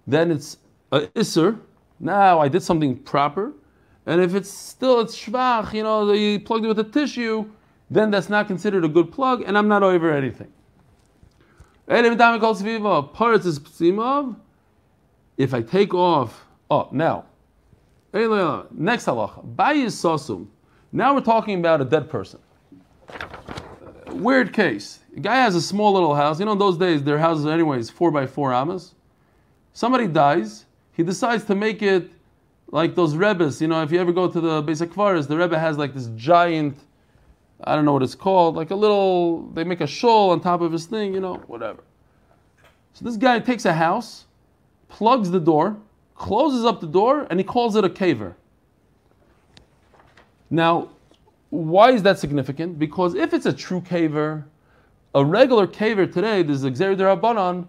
[0.07, 0.57] then it's
[0.93, 1.61] a isser.
[2.01, 3.53] Now I did something proper.
[4.07, 7.45] And if it's still it's shvach, you know, you plugged it with a tissue,
[7.91, 10.51] then that's not considered a good plug, and I'm not over anything.
[11.89, 12.20] If
[15.55, 17.24] I take off, oh, now,
[18.12, 20.47] next halacha, sosum.
[20.93, 22.39] Now we're talking about a dead person.
[23.09, 23.14] Uh,
[24.11, 25.01] weird case.
[25.16, 26.39] A guy has a small little house.
[26.39, 28.95] You know, in those days, their houses, anyways, four by four amas.
[29.72, 30.66] Somebody dies.
[30.93, 32.11] He decides to make it
[32.70, 33.62] like those rebbes.
[33.62, 36.09] You know, if you ever go to the basic kvaras, the rebbe has like this
[36.14, 36.76] giant
[37.65, 40.61] I don't know what it's called, like a little, they make a shawl on top
[40.61, 41.83] of his thing, you know, whatever.
[42.95, 44.27] So this guy takes a house,
[44.89, 45.77] plugs the door,
[46.15, 48.35] closes up the door, and he calls it a caver.
[50.51, 50.91] Now,
[51.51, 52.79] why is that significant?
[52.79, 54.45] Because if it's a true caver,
[55.15, 57.67] a regular caver today, there's Xer Rabbanon,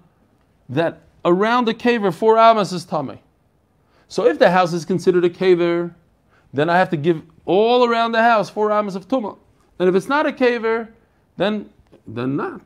[0.70, 3.22] that around the caver, four amas is tummy.
[4.08, 5.94] So if the house is considered a caver,
[6.54, 9.38] then I have to give all around the house four amas of tumah.
[9.80, 10.90] And if it's not a caver,
[11.38, 11.70] then
[12.08, 12.62] then not.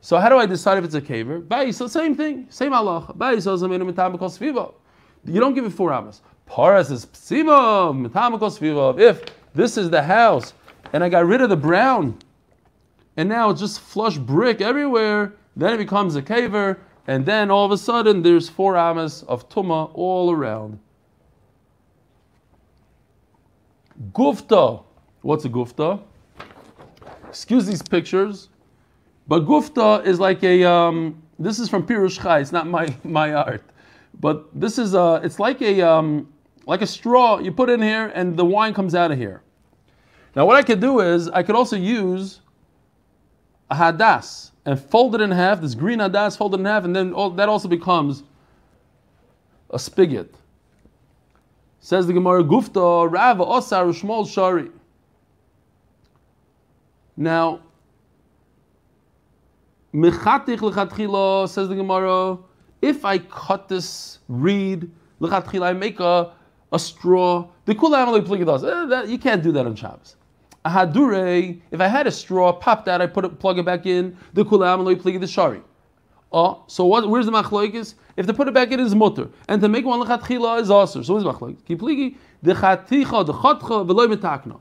[0.00, 1.74] So how do I decide if it's a caver?
[1.74, 3.14] So same thing, same Allah.
[5.24, 6.22] You don't give it four amas.
[6.46, 7.06] Paras is
[8.98, 10.54] If this is the house
[10.92, 12.18] and I got rid of the brown
[13.18, 17.64] and now it's just flush brick everywhere, then it becomes a caver, and then all
[17.64, 20.78] of a sudden there's four amas of tuma all around.
[24.12, 24.84] Gufta.
[25.22, 26.00] What's a gufta?
[27.28, 28.48] Excuse these pictures,
[29.26, 30.64] but gufta is like a.
[30.64, 32.40] Um, this is from Pirush Chai.
[32.40, 33.62] It's not my my art,
[34.20, 35.20] but this is a.
[35.22, 36.32] It's like a um,
[36.66, 37.38] like a straw.
[37.38, 39.42] You put in here, and the wine comes out of here.
[40.34, 42.40] Now, what I could do is I could also use
[43.70, 45.60] a hadas and fold it in half.
[45.60, 48.22] This green hadas folded in half, and then all, that also becomes
[49.70, 50.34] a spigot.
[51.80, 54.70] Says the Gemara, Gufta Rava Osar Shmol Shari.
[57.18, 57.62] Now,
[59.92, 62.38] Mechatich lechatchila says the Gemara.
[62.80, 64.88] If I cut this reed
[65.20, 66.30] lechatchila, I make a,
[66.72, 67.48] a straw.
[67.64, 68.62] The kulam pligidas.
[68.62, 70.14] Eh, you can't do that on Shabbos.
[70.64, 71.60] Ahadure.
[71.72, 74.16] If I had a straw, pop that, I put it, plug it back in.
[74.34, 75.60] The kulam pligi the shari.
[76.30, 77.10] Oh, so what?
[77.10, 77.94] Where's the machlokes?
[78.16, 81.02] If to put it back in is mutter, and to make one lechatchila is aser.
[81.02, 81.62] So where's the machlokes?
[81.64, 84.60] Kipligi the chaticha the chatcha v'loy metakna.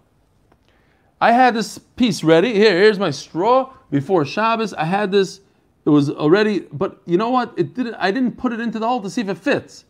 [1.19, 2.53] I had this piece ready.
[2.53, 4.73] Here, here's my straw before Shabbos.
[4.73, 5.41] I had this.
[5.85, 7.53] It was already, but you know what?
[7.57, 7.95] It didn't.
[7.95, 9.85] I didn't put it into the hole to see if it fits.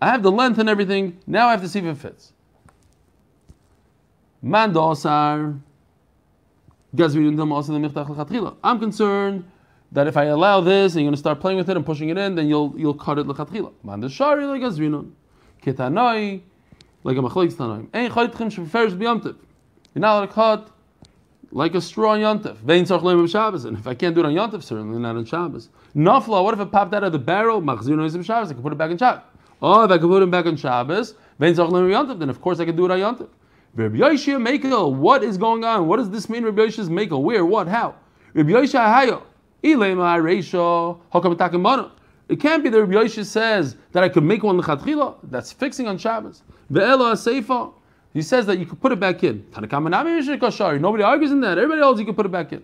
[0.00, 1.18] I have the length and everything.
[1.26, 2.32] Now I have to see if it fits.
[4.44, 5.60] Mandosar.
[8.62, 9.44] I'm concerned
[9.92, 12.08] that if I allow this and you're going to start playing with it and pushing
[12.08, 13.72] it in, then you'll you'll cut it lechatchila.
[13.84, 15.10] Mandashari like gazrinun,
[15.62, 16.40] ketanoi
[17.04, 17.88] like a machlik tanoim.
[17.92, 19.36] Ein chaytchem sheferish b'yomtiv.
[19.96, 20.68] You're not allowed to cut
[21.52, 22.56] like a straw on yontif.
[22.58, 23.64] Vein tzarch leim Shabbos.
[23.64, 25.70] And if I can't do it on yontif, certainly not on Shabbos.
[25.96, 27.62] Nafla, what if it popped out of the barrel?
[27.62, 28.50] Machzir nois Shabbos.
[28.50, 29.22] I can put it back in Shabbos.
[29.62, 32.42] Oh, if I can put it back on Shabbos, vein tzarch leim yontif, then of
[32.42, 33.28] course I can do it on yontif.
[33.74, 35.88] Rabbi what is going on?
[35.88, 37.22] What does this mean, Rabbi Yoshia's Mekel?
[37.22, 37.46] Where?
[37.46, 37.66] What?
[37.66, 37.94] How?
[38.34, 39.22] Rabbi Yoshia Hayo.
[39.64, 41.00] Ilema Reisha.
[41.10, 41.90] Hakam
[42.28, 45.16] It can't be that Rabbi Yoshia says that I could make one lechatchila.
[45.22, 46.42] That's fixing on Shabbos.
[46.70, 47.72] Ve'ela Seifa.
[48.16, 49.44] He says that you could put it back in.
[49.52, 51.58] Nobody argues in that.
[51.58, 52.62] Everybody else you can put it back in.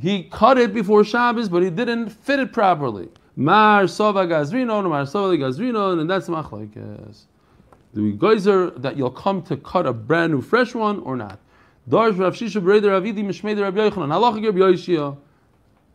[0.00, 3.08] He cut it before Shabbos, but he didn't fit it properly.
[3.36, 7.26] Mar sova gazrino, mar sova gazrino, and that's machlekes.
[7.92, 11.38] The geyser that you'll come to cut a brand new fresh one or not.
[11.88, 14.08] Darsh Rav Shisha Breder Avidi Mishmei Rav Yochanan.
[14.08, 15.16] Halacha Rav Yoshia.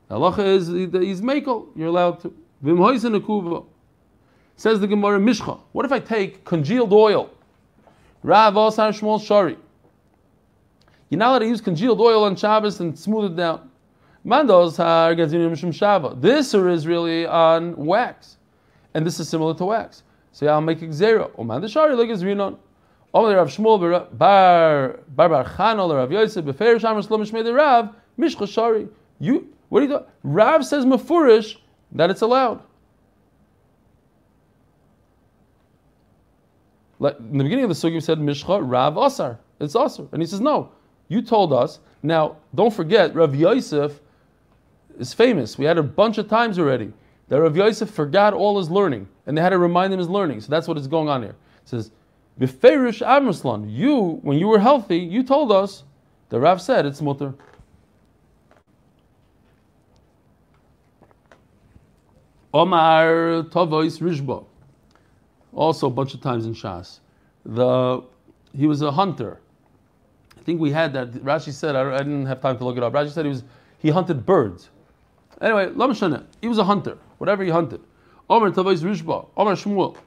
[0.09, 1.67] Halacha is he's mekel.
[1.75, 2.33] You're allowed to.
[2.61, 3.65] Vim hoisen akuva.
[4.59, 5.57] Says the Gemara Mishcha.
[5.71, 7.29] What if I take congealed oil?
[8.23, 9.57] Rav Osar Shmuel Shari.
[11.07, 13.71] You're not allowed to use congealed oil on Shabbos and smooth it down.
[14.25, 14.75] Mandos.
[16.19, 18.35] This is really on wax,
[18.93, 20.03] and this is similar to wax.
[20.33, 21.31] So I'll make zero.
[21.37, 22.57] Oman the shari like is rinon.
[23.13, 23.79] Omer Rav Shmuel
[24.17, 28.89] bar bar bar Chanol Rav Yosef befer shamer shlom shmei Rav mishcha shari.
[29.19, 30.05] You what do you do?
[30.23, 31.55] Rav says mafurish
[31.93, 32.61] that it's allowed.
[36.99, 39.39] In the beginning of the sugi, you said Mishcha Rav Asar.
[39.59, 40.71] It's Asar, and he says no.
[41.07, 41.79] You told us.
[42.03, 43.99] Now don't forget, Rav Yosef
[44.97, 45.57] is famous.
[45.57, 46.91] We had a bunch of times already
[47.29, 50.41] that Rav Yosef forgot all his learning, and they had to remind him his learning.
[50.41, 51.35] So that's what is going on here.
[51.63, 51.91] It says,
[52.39, 55.83] "Beferish Amrslan, you when you were healthy, you told us."
[56.29, 57.33] The Rav said it's mutter.
[62.53, 64.43] Omar Tavois Rishba
[65.59, 66.99] also a bunch of times in Shas.
[67.45, 68.01] The
[68.55, 69.39] he was a hunter.
[70.37, 71.11] I think we had that.
[71.11, 72.93] Rashi said I, I didn't have time to look it up.
[72.93, 73.43] Rashi said he was
[73.77, 74.69] he hunted birds.
[75.41, 76.97] Anyway, Lamashana, he was a hunter.
[77.17, 77.81] Whatever he hunted.
[78.29, 79.27] Omer Tavais Rishba.
[79.35, 79.97] Omer Shmuel.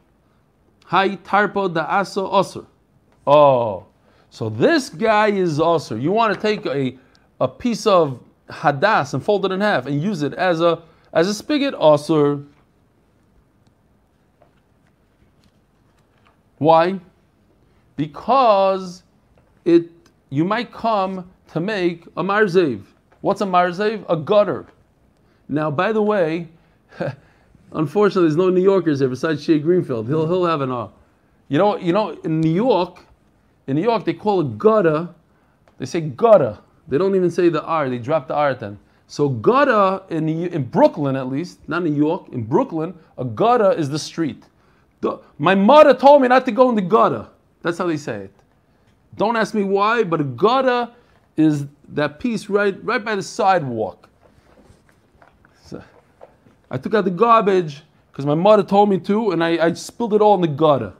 [0.84, 2.66] Hai Tarpo da Asa Osir.
[3.26, 3.86] Oh,
[4.30, 6.00] so this guy is Osir.
[6.00, 6.98] You want to take a
[7.40, 10.82] a piece of hadas and fold it in half and use it as a
[11.12, 12.46] as a spigot Osir.
[16.62, 17.00] Why?
[17.96, 19.02] Because
[19.64, 19.90] it
[20.30, 22.84] you might come to make a marzev.
[23.20, 24.04] What's a marzev?
[24.08, 24.66] A gutter.
[25.48, 26.46] Now, by the way,
[27.72, 30.06] unfortunately, there's no New Yorkers here besides Shea Greenfield.
[30.06, 30.86] He'll he'll have an uh,
[31.48, 33.00] you know you know in New York,
[33.66, 35.08] in New York they call it gutter.
[35.78, 36.56] They say gutter.
[36.86, 37.90] They don't even say the R.
[37.90, 38.78] They drop the R at them.
[39.08, 42.28] So gutter in in Brooklyn at least, not New York.
[42.28, 44.44] In Brooklyn, a gutter is the street.
[45.02, 47.26] The, my mother told me not to go in the gutter.
[47.60, 48.32] That's how they say it.
[49.16, 50.88] Don't ask me why, but a gutter
[51.36, 54.08] is that piece right, right by the sidewalk.
[55.64, 55.82] So
[56.70, 60.14] I took out the garbage because my mother told me to, and I, I spilled
[60.14, 60.94] it all in the gutter.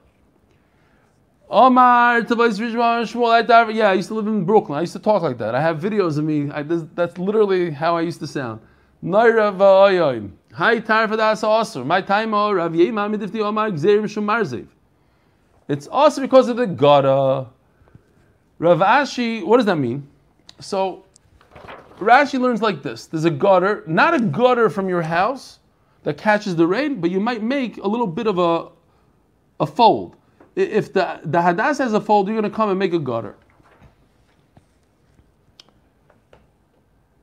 [1.49, 4.77] Omar, yeah, I used to live in Brooklyn.
[4.77, 5.55] I used to talk like that.
[5.55, 6.51] I have videos of me.
[6.51, 8.59] I, that's literally how I used to sound.
[10.53, 11.83] Hi tarfadas also.
[11.83, 14.67] My time oh, Rav Yema midifti Omar Gzerim Shum Marziv.
[15.67, 17.49] It's also because of the Gada.
[18.59, 20.07] Rav Ashi, what does that mean?
[20.59, 21.05] So
[21.97, 23.07] Rashi learns like this.
[23.07, 25.59] There's a gutter, not a gutter from your house
[26.03, 28.69] that catches the rain, but you might make a little bit of a,
[29.59, 30.17] a fold.
[30.55, 33.35] If the, the Hadass has a fold, you're going to come and make a gutter.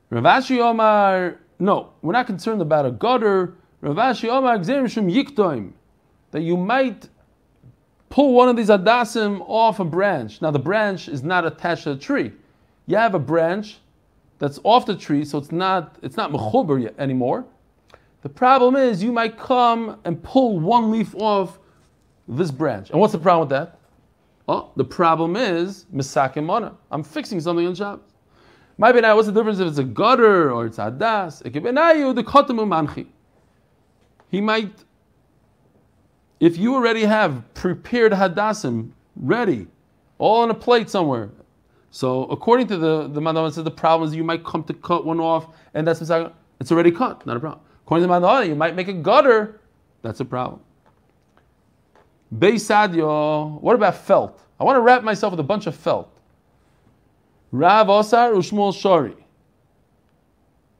[0.09, 3.53] Rav Ashi Omar no, we're not concerned about a gutter.
[3.83, 5.73] Ravashi Omar Yiktoim.
[6.31, 7.07] That you might
[8.09, 10.41] pull one of these adasim off a branch.
[10.41, 12.31] Now the branch is not attached to the tree.
[12.87, 13.77] You have a branch
[14.39, 17.45] that's off the tree, so it's not it's not mechuber anymore.
[18.23, 21.59] The problem is you might come and pull one leaf off
[22.27, 22.89] this branch.
[22.89, 23.77] And what's the problem with that?
[24.47, 26.73] Oh, the problem is misakimana.
[26.89, 28.10] I'm fixing something on Shabbos.
[28.81, 30.79] My what's the difference if it's a gutter or it's
[31.59, 31.69] be
[32.15, 32.23] the
[32.65, 33.05] manchi.
[34.31, 34.73] He might,
[36.39, 39.67] if you already have prepared hadasim ready,
[40.17, 41.29] all on a plate somewhere.
[41.91, 45.05] So according to the the mandama says the problem is you might come to cut
[45.05, 47.61] one off and that's it's already cut, not a problem.
[47.85, 49.61] According to the mandama, you might make a gutter,
[50.01, 50.59] that's a problem.
[52.35, 54.41] Beisadio, what about felt?
[54.59, 56.10] I want to wrap myself with a bunch of felt.
[57.51, 59.15] Rav Osar Ushmul Shari.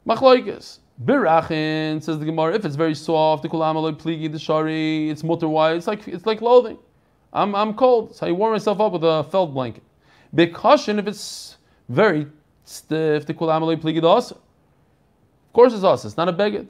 [0.06, 0.78] Machloikis.
[1.04, 2.54] Birachin says the Gemara.
[2.54, 6.26] If it's very soft, the kulam pligi the shari, it's mutter why it's like it's
[6.26, 6.78] like clothing.
[7.32, 9.82] I'm I'm cold, so I warm myself up with a felt blanket.
[10.34, 11.56] Bikashin if it's
[11.88, 12.26] very
[12.64, 14.36] stiff, the kulam pligi the Of
[15.52, 16.04] course it's us.
[16.04, 16.68] It's not a beged.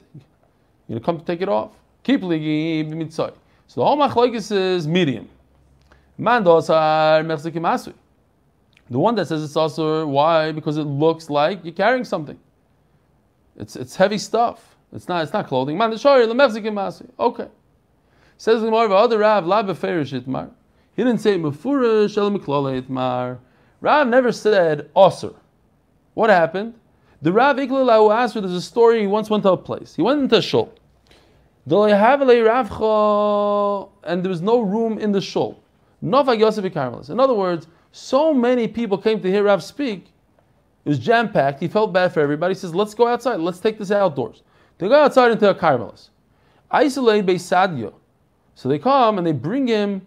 [0.87, 1.71] You come to take it off.
[2.03, 3.33] Keep ligi b'mitzay.
[3.67, 5.29] So the whole is medium.
[6.17, 7.93] Man dosar mechzikim asui.
[8.93, 10.51] The one that says it's also why?
[10.51, 12.39] Because it looks like you're carrying something.
[13.57, 14.75] It's it's heavy stuff.
[14.93, 15.79] It's not it's not clothing.
[15.79, 17.09] Man asui.
[17.19, 17.47] Okay.
[18.37, 20.51] Says the Gemara, other Rav itmar.
[20.95, 23.39] He didn't say mefurish el itmar.
[23.81, 25.33] Rav never said osir.
[26.13, 26.75] What happened?
[27.23, 29.95] The Rav Iklilahu asked, there's a story, he once went to a place.
[29.95, 30.71] He went into a shul.
[31.65, 31.71] And
[34.23, 35.59] there was no room in the shul.
[36.03, 40.07] In other words, so many people came to hear Rav speak,
[40.83, 41.59] it was jam packed.
[41.59, 42.55] He felt bad for everybody.
[42.55, 43.39] He says, Let's go outside.
[43.39, 44.41] Let's take this outdoors.
[44.79, 46.09] They go outside into a Carmelis.
[46.71, 47.93] Isolate Beisadio.
[48.55, 50.01] So they come and they bring him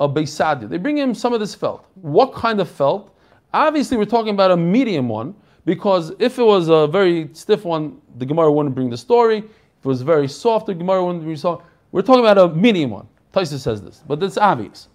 [0.00, 0.68] a Beisadio.
[0.68, 1.86] They bring him some of this felt.
[1.94, 3.16] What kind of felt?
[3.54, 5.32] Obviously, we're talking about a medium one
[5.64, 9.38] because if it was a very stiff one, the Gemara wouldn't bring the story.
[9.38, 9.44] If
[9.84, 11.62] it was very soft, the Gemara wouldn't bring the story.
[11.92, 13.06] We're talking about a medium one.
[13.32, 14.88] Taisa says this, but it's obvious.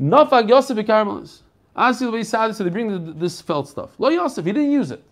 [0.00, 1.42] Nafag Yosef Karmelis.
[1.76, 3.90] Asil Beisadi, so they bring this felt stuff.
[3.98, 5.02] Lo Yosef, he didn't use it.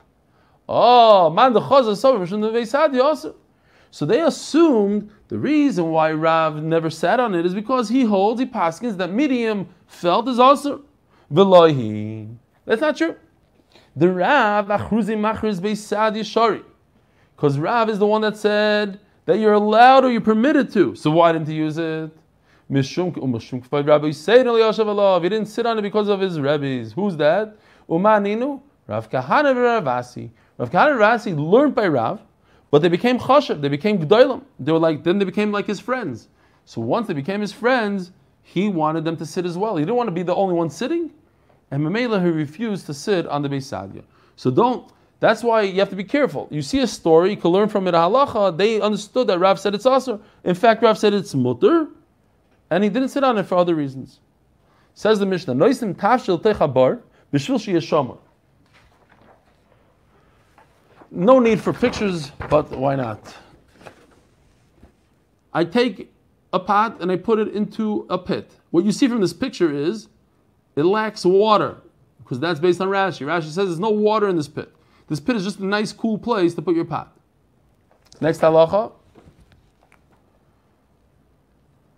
[0.68, 3.34] Oh, man, the chazah so from the Beisadi Yosef.
[3.90, 8.40] So they assumed the reason why Rav never sat on it is because he holds,
[8.40, 10.84] he paskins that medium felt is also
[11.32, 12.36] velohi.
[12.66, 13.16] That's not true.
[13.96, 16.62] The Rav achruzi machriz Beisadi Shari.
[17.34, 20.94] Because Rav is the one that said that you're allowed or you're permitted to.
[20.94, 22.10] So why didn't he use it?
[22.70, 25.22] Umashum oh, Rabbi.
[25.22, 26.92] He didn't sit on it because of his rabbis.
[26.92, 27.56] Who's that?
[27.88, 30.30] Umaninu Rav Kahana Ravasi.
[30.58, 32.20] Rav Kahana Ravasi learned by Rav,
[32.70, 33.60] but they became chashav.
[33.60, 34.42] They became gdolim.
[34.60, 36.28] They were like then they became like his friends.
[36.64, 38.12] So once they became his friends,
[38.42, 39.76] he wanted them to sit as well.
[39.76, 41.10] He didn't want to be the only one sitting,
[41.70, 44.04] and Mamela he refused to sit on the Beisadya.
[44.36, 44.90] So don't.
[45.18, 46.48] That's why you have to be careful.
[46.50, 48.56] You see a story, you can learn from it a halacha.
[48.56, 50.22] They understood that Rav said it's also.
[50.44, 51.88] In fact, Rav said it's mutter
[52.70, 54.20] and he didn't sit on it for other reasons.
[54.94, 55.54] Says the Mishnah.
[61.12, 63.34] No need for pictures, but why not?
[65.52, 66.12] I take
[66.52, 68.52] a pot and I put it into a pit.
[68.70, 70.08] What you see from this picture is
[70.76, 71.78] it lacks water
[72.18, 73.26] because that's based on Rashi.
[73.26, 74.72] Rashi says there's no water in this pit.
[75.08, 77.16] This pit is just a nice, cool place to put your pot.
[78.20, 78.92] Next halacha.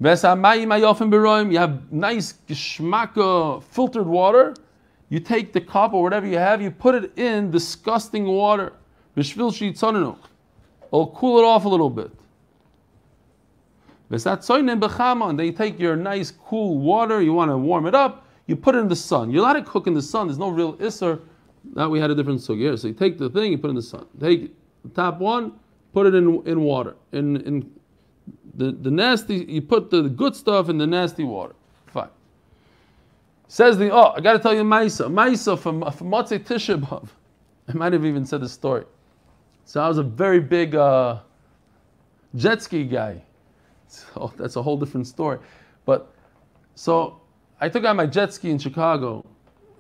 [0.03, 4.55] You have nice geschmacka filtered water.
[5.09, 8.73] You take the cup or whatever you have, you put it in disgusting water.
[9.15, 9.33] It'll
[11.15, 12.11] cool it off a little bit.
[14.09, 18.75] Then you take your nice cool water, you want to warm it up, you put
[18.75, 19.31] it in the sun.
[19.31, 20.27] You're allowed to cook in the sun.
[20.27, 21.21] There's no real isser.
[21.75, 22.77] That we had a different sug here.
[22.77, 24.07] So you take the thing, you put it in the sun.
[24.19, 25.53] Take the top one,
[25.93, 27.71] put it in in water, in in
[28.55, 31.55] the, the nasty, you put the good stuff in the nasty water.
[31.87, 32.11] Fine.
[33.49, 35.11] Says the, oh, I got to tell you Maisa.
[35.11, 37.09] Maisa from, from Motzei Tisha.
[37.69, 38.85] I might have even said the story.
[39.65, 41.21] So I was a very big uh,
[42.35, 43.23] jet ski guy.
[43.89, 45.39] So that's a whole different story.
[45.85, 46.13] But
[46.75, 47.21] so
[47.61, 49.25] I took out my jet ski in Chicago.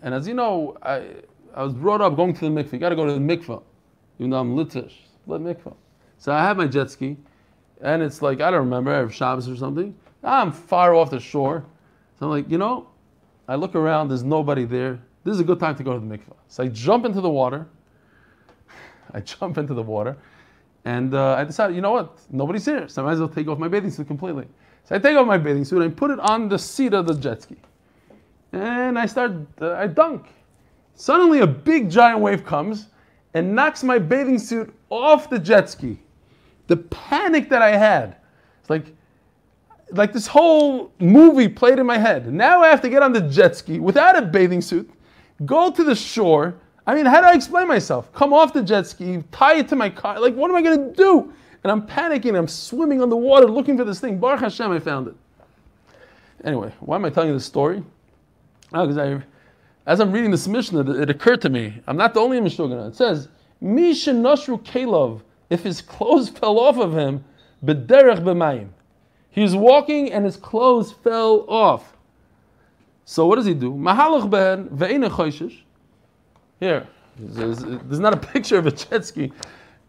[0.02, 1.08] And as you know, I,
[1.54, 2.72] I was brought up going to the mikveh.
[2.72, 3.62] You got to go to the mikveh,
[4.18, 4.94] even though I'm Litvish.
[5.26, 5.74] Let mikveh.
[6.18, 7.16] So I have my jet ski
[7.82, 9.94] and it's like I don't remember, I have Shabbos or something.
[10.22, 11.64] I'm far off the shore,
[12.18, 12.88] so I'm like, you know,
[13.48, 15.00] I look around, there's nobody there.
[15.24, 16.36] This is a good time to go to the mikvah.
[16.48, 17.66] So I jump into the water.
[19.14, 20.16] I jump into the water,
[20.84, 23.48] and uh, I decided, you know what, nobody's here, so I might as well take
[23.48, 24.46] off my bathing suit completely.
[24.84, 27.06] So I take off my bathing suit and I put it on the seat of
[27.06, 27.56] the jet ski,
[28.52, 30.26] and I start, uh, I dunk.
[30.94, 32.88] Suddenly, a big giant wave comes
[33.34, 35.98] and knocks my bathing suit off the jet ski
[36.66, 38.16] the panic that I had.
[38.60, 38.86] It's like,
[39.90, 42.32] like this whole movie played in my head.
[42.32, 44.90] Now I have to get on the jet ski without a bathing suit,
[45.44, 46.54] go to the shore.
[46.86, 48.12] I mean, how do I explain myself?
[48.12, 50.18] Come off the jet ski, tie it to my car.
[50.18, 51.32] Like, what am I going to do?
[51.62, 52.36] And I'm panicking.
[52.36, 54.18] I'm swimming on the water looking for this thing.
[54.18, 55.14] Baruch Hashem, I found it.
[56.44, 57.84] Anyway, why am I telling you this story?
[58.74, 59.22] Oh, because I,
[59.86, 61.80] as I'm reading this Mishnah, it occurred to me.
[61.86, 62.88] I'm not the only Mishnah.
[62.88, 63.28] It says,
[63.60, 65.20] Misha Nashru Kalov
[65.52, 67.24] if his clothes fell off of him,
[68.20, 68.68] b'mayim.
[69.30, 71.96] He was walking and his clothes fell off.
[73.04, 73.70] So what does he do?
[73.72, 75.60] Choishish.
[76.60, 76.86] Here,
[77.18, 77.62] there's,
[77.98, 79.24] not a picture of a jet ski.
[79.24, 79.32] It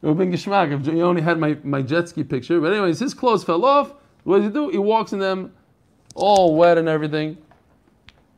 [0.02, 0.32] would have been
[0.74, 2.60] if you only had my, my jet ski picture.
[2.60, 3.94] But anyways, his clothes fell off.
[4.24, 4.70] What does he do?
[4.70, 5.54] He walks in them
[6.16, 7.38] all wet and everything.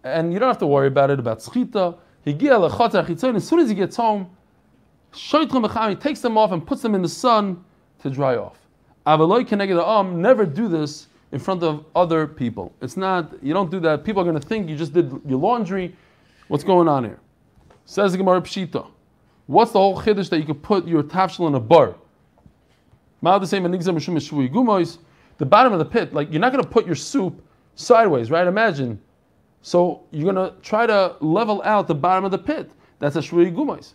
[0.04, 1.98] And you don't have to worry about it, about schita.
[2.28, 4.30] As soon as he gets home,
[5.16, 7.64] he takes them off and puts them in the sun
[8.00, 8.58] to dry off.
[9.06, 12.74] Never do this in front of other people.
[12.82, 14.04] It's not, you don't do that.
[14.04, 15.96] People are going to think you just did your laundry.
[16.48, 17.20] What's going on here?
[17.86, 18.88] Says the Gemara Pshita.
[19.48, 21.96] What's the whole chiddush that you could put your tafshel in a bar?
[25.38, 27.44] The bottom of the pit, like you're not going to put your soup
[27.76, 28.48] sideways, right?
[28.48, 29.02] Imagine.
[29.62, 32.72] So you're going to try to level out the bottom of the pit.
[33.00, 33.94] That's a shvui gumais.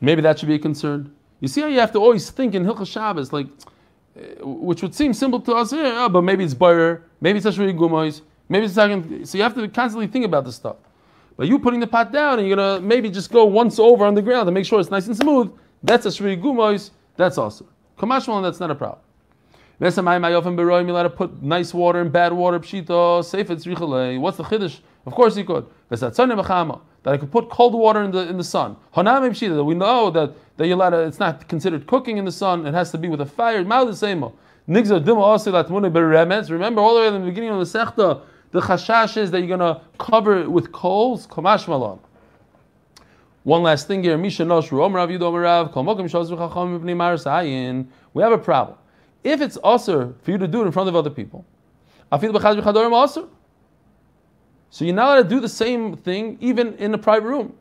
[0.00, 1.12] Maybe that should be a concern.
[1.40, 3.46] You see how you have to always think in Hilchah Shabbos, like,
[4.16, 7.50] eh, which would seem simple to us, yeah, but maybe it's buyer, maybe it's a
[7.50, 9.26] shvui gumais, maybe it's second.
[9.26, 10.76] So you have to constantly think about this stuff.
[11.36, 14.14] But you putting the pot down and you're gonna maybe just go once over on
[14.14, 15.52] the ground to make sure it's nice and smooth.
[15.82, 16.90] That's a shvui gumais.
[17.16, 17.66] That's also
[17.98, 19.00] kamashmal, that's not a problem.
[19.80, 24.80] You're allowed to put nice water and bad water, pshita, safe it's What's the chiddush?
[25.08, 25.66] Of course he could.
[25.88, 28.76] That I could put cold water in the in the sun.
[28.94, 32.74] That we know that, that you're allowed it's not considered cooking in the sun, it
[32.74, 33.64] has to be with a fire.
[33.64, 34.02] Remember
[35.16, 35.38] all
[36.94, 40.40] the way in the beginning of the Sechta, the chashash is that you're to cover
[40.40, 41.26] it with coals.
[41.26, 41.98] Kamash.
[43.44, 44.18] One last thing here.
[44.18, 44.30] We
[48.22, 48.78] have a problem.
[49.24, 51.46] If it's usher for you to do it in front of other people,
[54.70, 57.54] so you're not allowed to do the same thing even in a private room.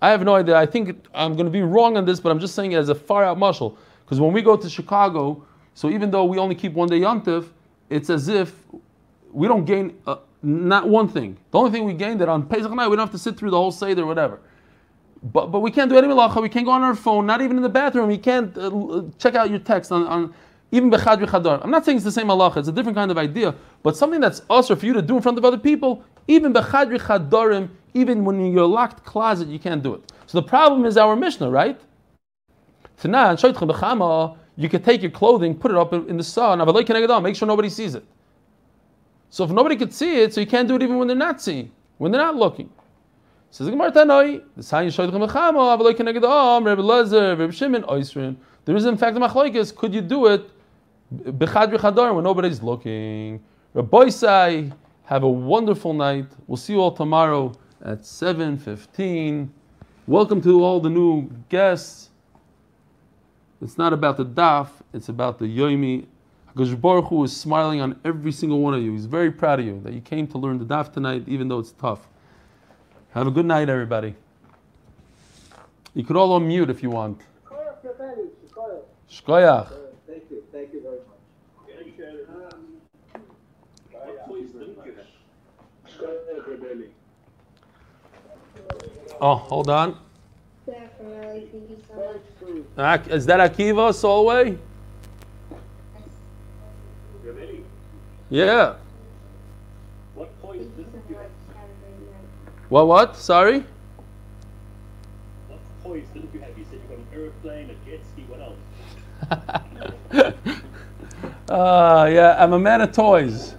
[0.00, 0.56] I have no idea.
[0.56, 2.88] I think I'm going to be wrong on this, but I'm just saying it as
[2.88, 3.78] a far out muscle.
[4.04, 5.44] Because when we go to Chicago,
[5.74, 7.48] so even though we only keep one day yontif,
[7.90, 8.54] it's as if
[9.32, 11.36] we don't gain uh, not one thing.
[11.50, 13.50] The only thing we gain that on Pesach night we don't have to sit through
[13.50, 14.40] the whole seder or whatever.
[15.22, 16.40] But, but we can't do any malacha.
[16.40, 17.26] We can't go on our phone.
[17.26, 18.08] Not even in the bathroom.
[18.08, 20.34] We can't uh, check out your text on, on
[20.72, 21.62] even bechad v'chadar.
[21.62, 24.20] I'm not saying it's the same halacha, it's a different kind of idea, but something
[24.20, 28.24] that's also for you to do in front of other people, even bechad v'chadarim, even
[28.24, 30.12] when you're in your locked closet, you can't do it.
[30.26, 31.80] So the problem is our Mishnah, right?
[34.58, 37.94] You can take your clothing, put it up in the sun, make sure nobody sees
[37.94, 38.04] it.
[39.30, 41.42] So if nobody could see it, so you can't do it even when they're not
[41.42, 42.70] seeing, when they're not looking.
[43.50, 44.90] Says Gemara Tanoi, the sign
[48.64, 49.74] There is in fact a machlokes.
[49.74, 50.50] Could you do it
[51.14, 53.42] Bechad Bechadar when nobody's looking.
[53.74, 54.72] Rabbi Sai,
[55.06, 56.26] have a wonderful night.
[56.46, 57.52] We'll see you all tomorrow
[57.84, 59.48] at 7.15.
[60.06, 62.10] Welcome to all the new guests.
[63.62, 66.06] It's not about the daf, it's about the yoimi.
[66.54, 68.92] Hakadosh Baruch Hu is smiling on every single one of you.
[68.92, 71.60] He's very proud of you that you came to learn the daf tonight, even though
[71.60, 72.08] it's tough.
[73.10, 74.14] Have a good night, everybody.
[75.94, 77.20] You could all unmute if you want.
[79.08, 79.85] Shkoyach.
[89.20, 89.96] Oh, hold on.
[93.08, 94.58] Is that Akiva Solway?
[98.28, 98.74] Yeah.
[100.14, 100.68] What point
[102.68, 103.16] What, what?
[103.16, 103.64] Sorry?
[105.48, 106.58] What toys didn't you have?
[106.58, 108.58] You said you got an airplane, a jet ski, what else?
[111.48, 113.55] uh, yeah, I'm a man of toys.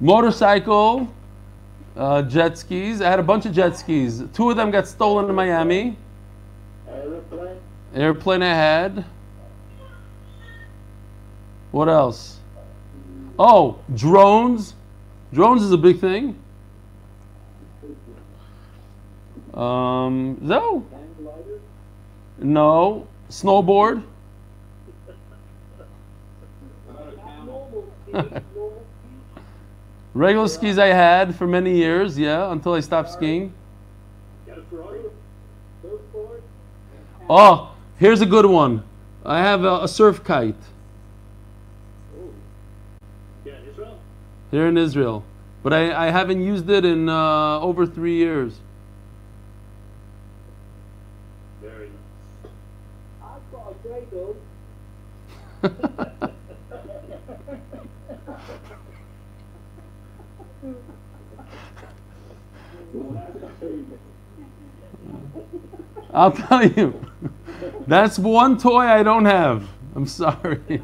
[0.00, 1.08] Motorcycle,
[1.96, 3.00] uh, jet skis.
[3.00, 4.22] I had a bunch of jet skis.
[4.32, 5.96] Two of them got stolen in Miami.
[6.88, 7.56] Airplane.
[7.94, 9.04] Airplane I had.
[11.70, 12.38] What else?
[13.38, 14.74] Oh, drones.
[15.32, 16.38] Drones is a big thing.
[19.54, 20.86] Um, no.
[22.38, 23.06] No.
[23.28, 24.02] Snowboard.
[30.18, 33.52] Regular skis I had for many years, yeah, until I stopped skiing.
[37.30, 38.82] Oh, here's a good one.
[39.24, 40.56] I have a, a surf kite.
[44.50, 45.22] Here in Israel.
[45.62, 48.58] But I, I haven't used it in uh, over three years.
[51.62, 51.90] Very
[55.62, 56.18] nice.
[66.18, 67.00] I'll tell you.
[67.86, 69.68] That's one toy I don't have.
[69.94, 70.82] I'm sorry.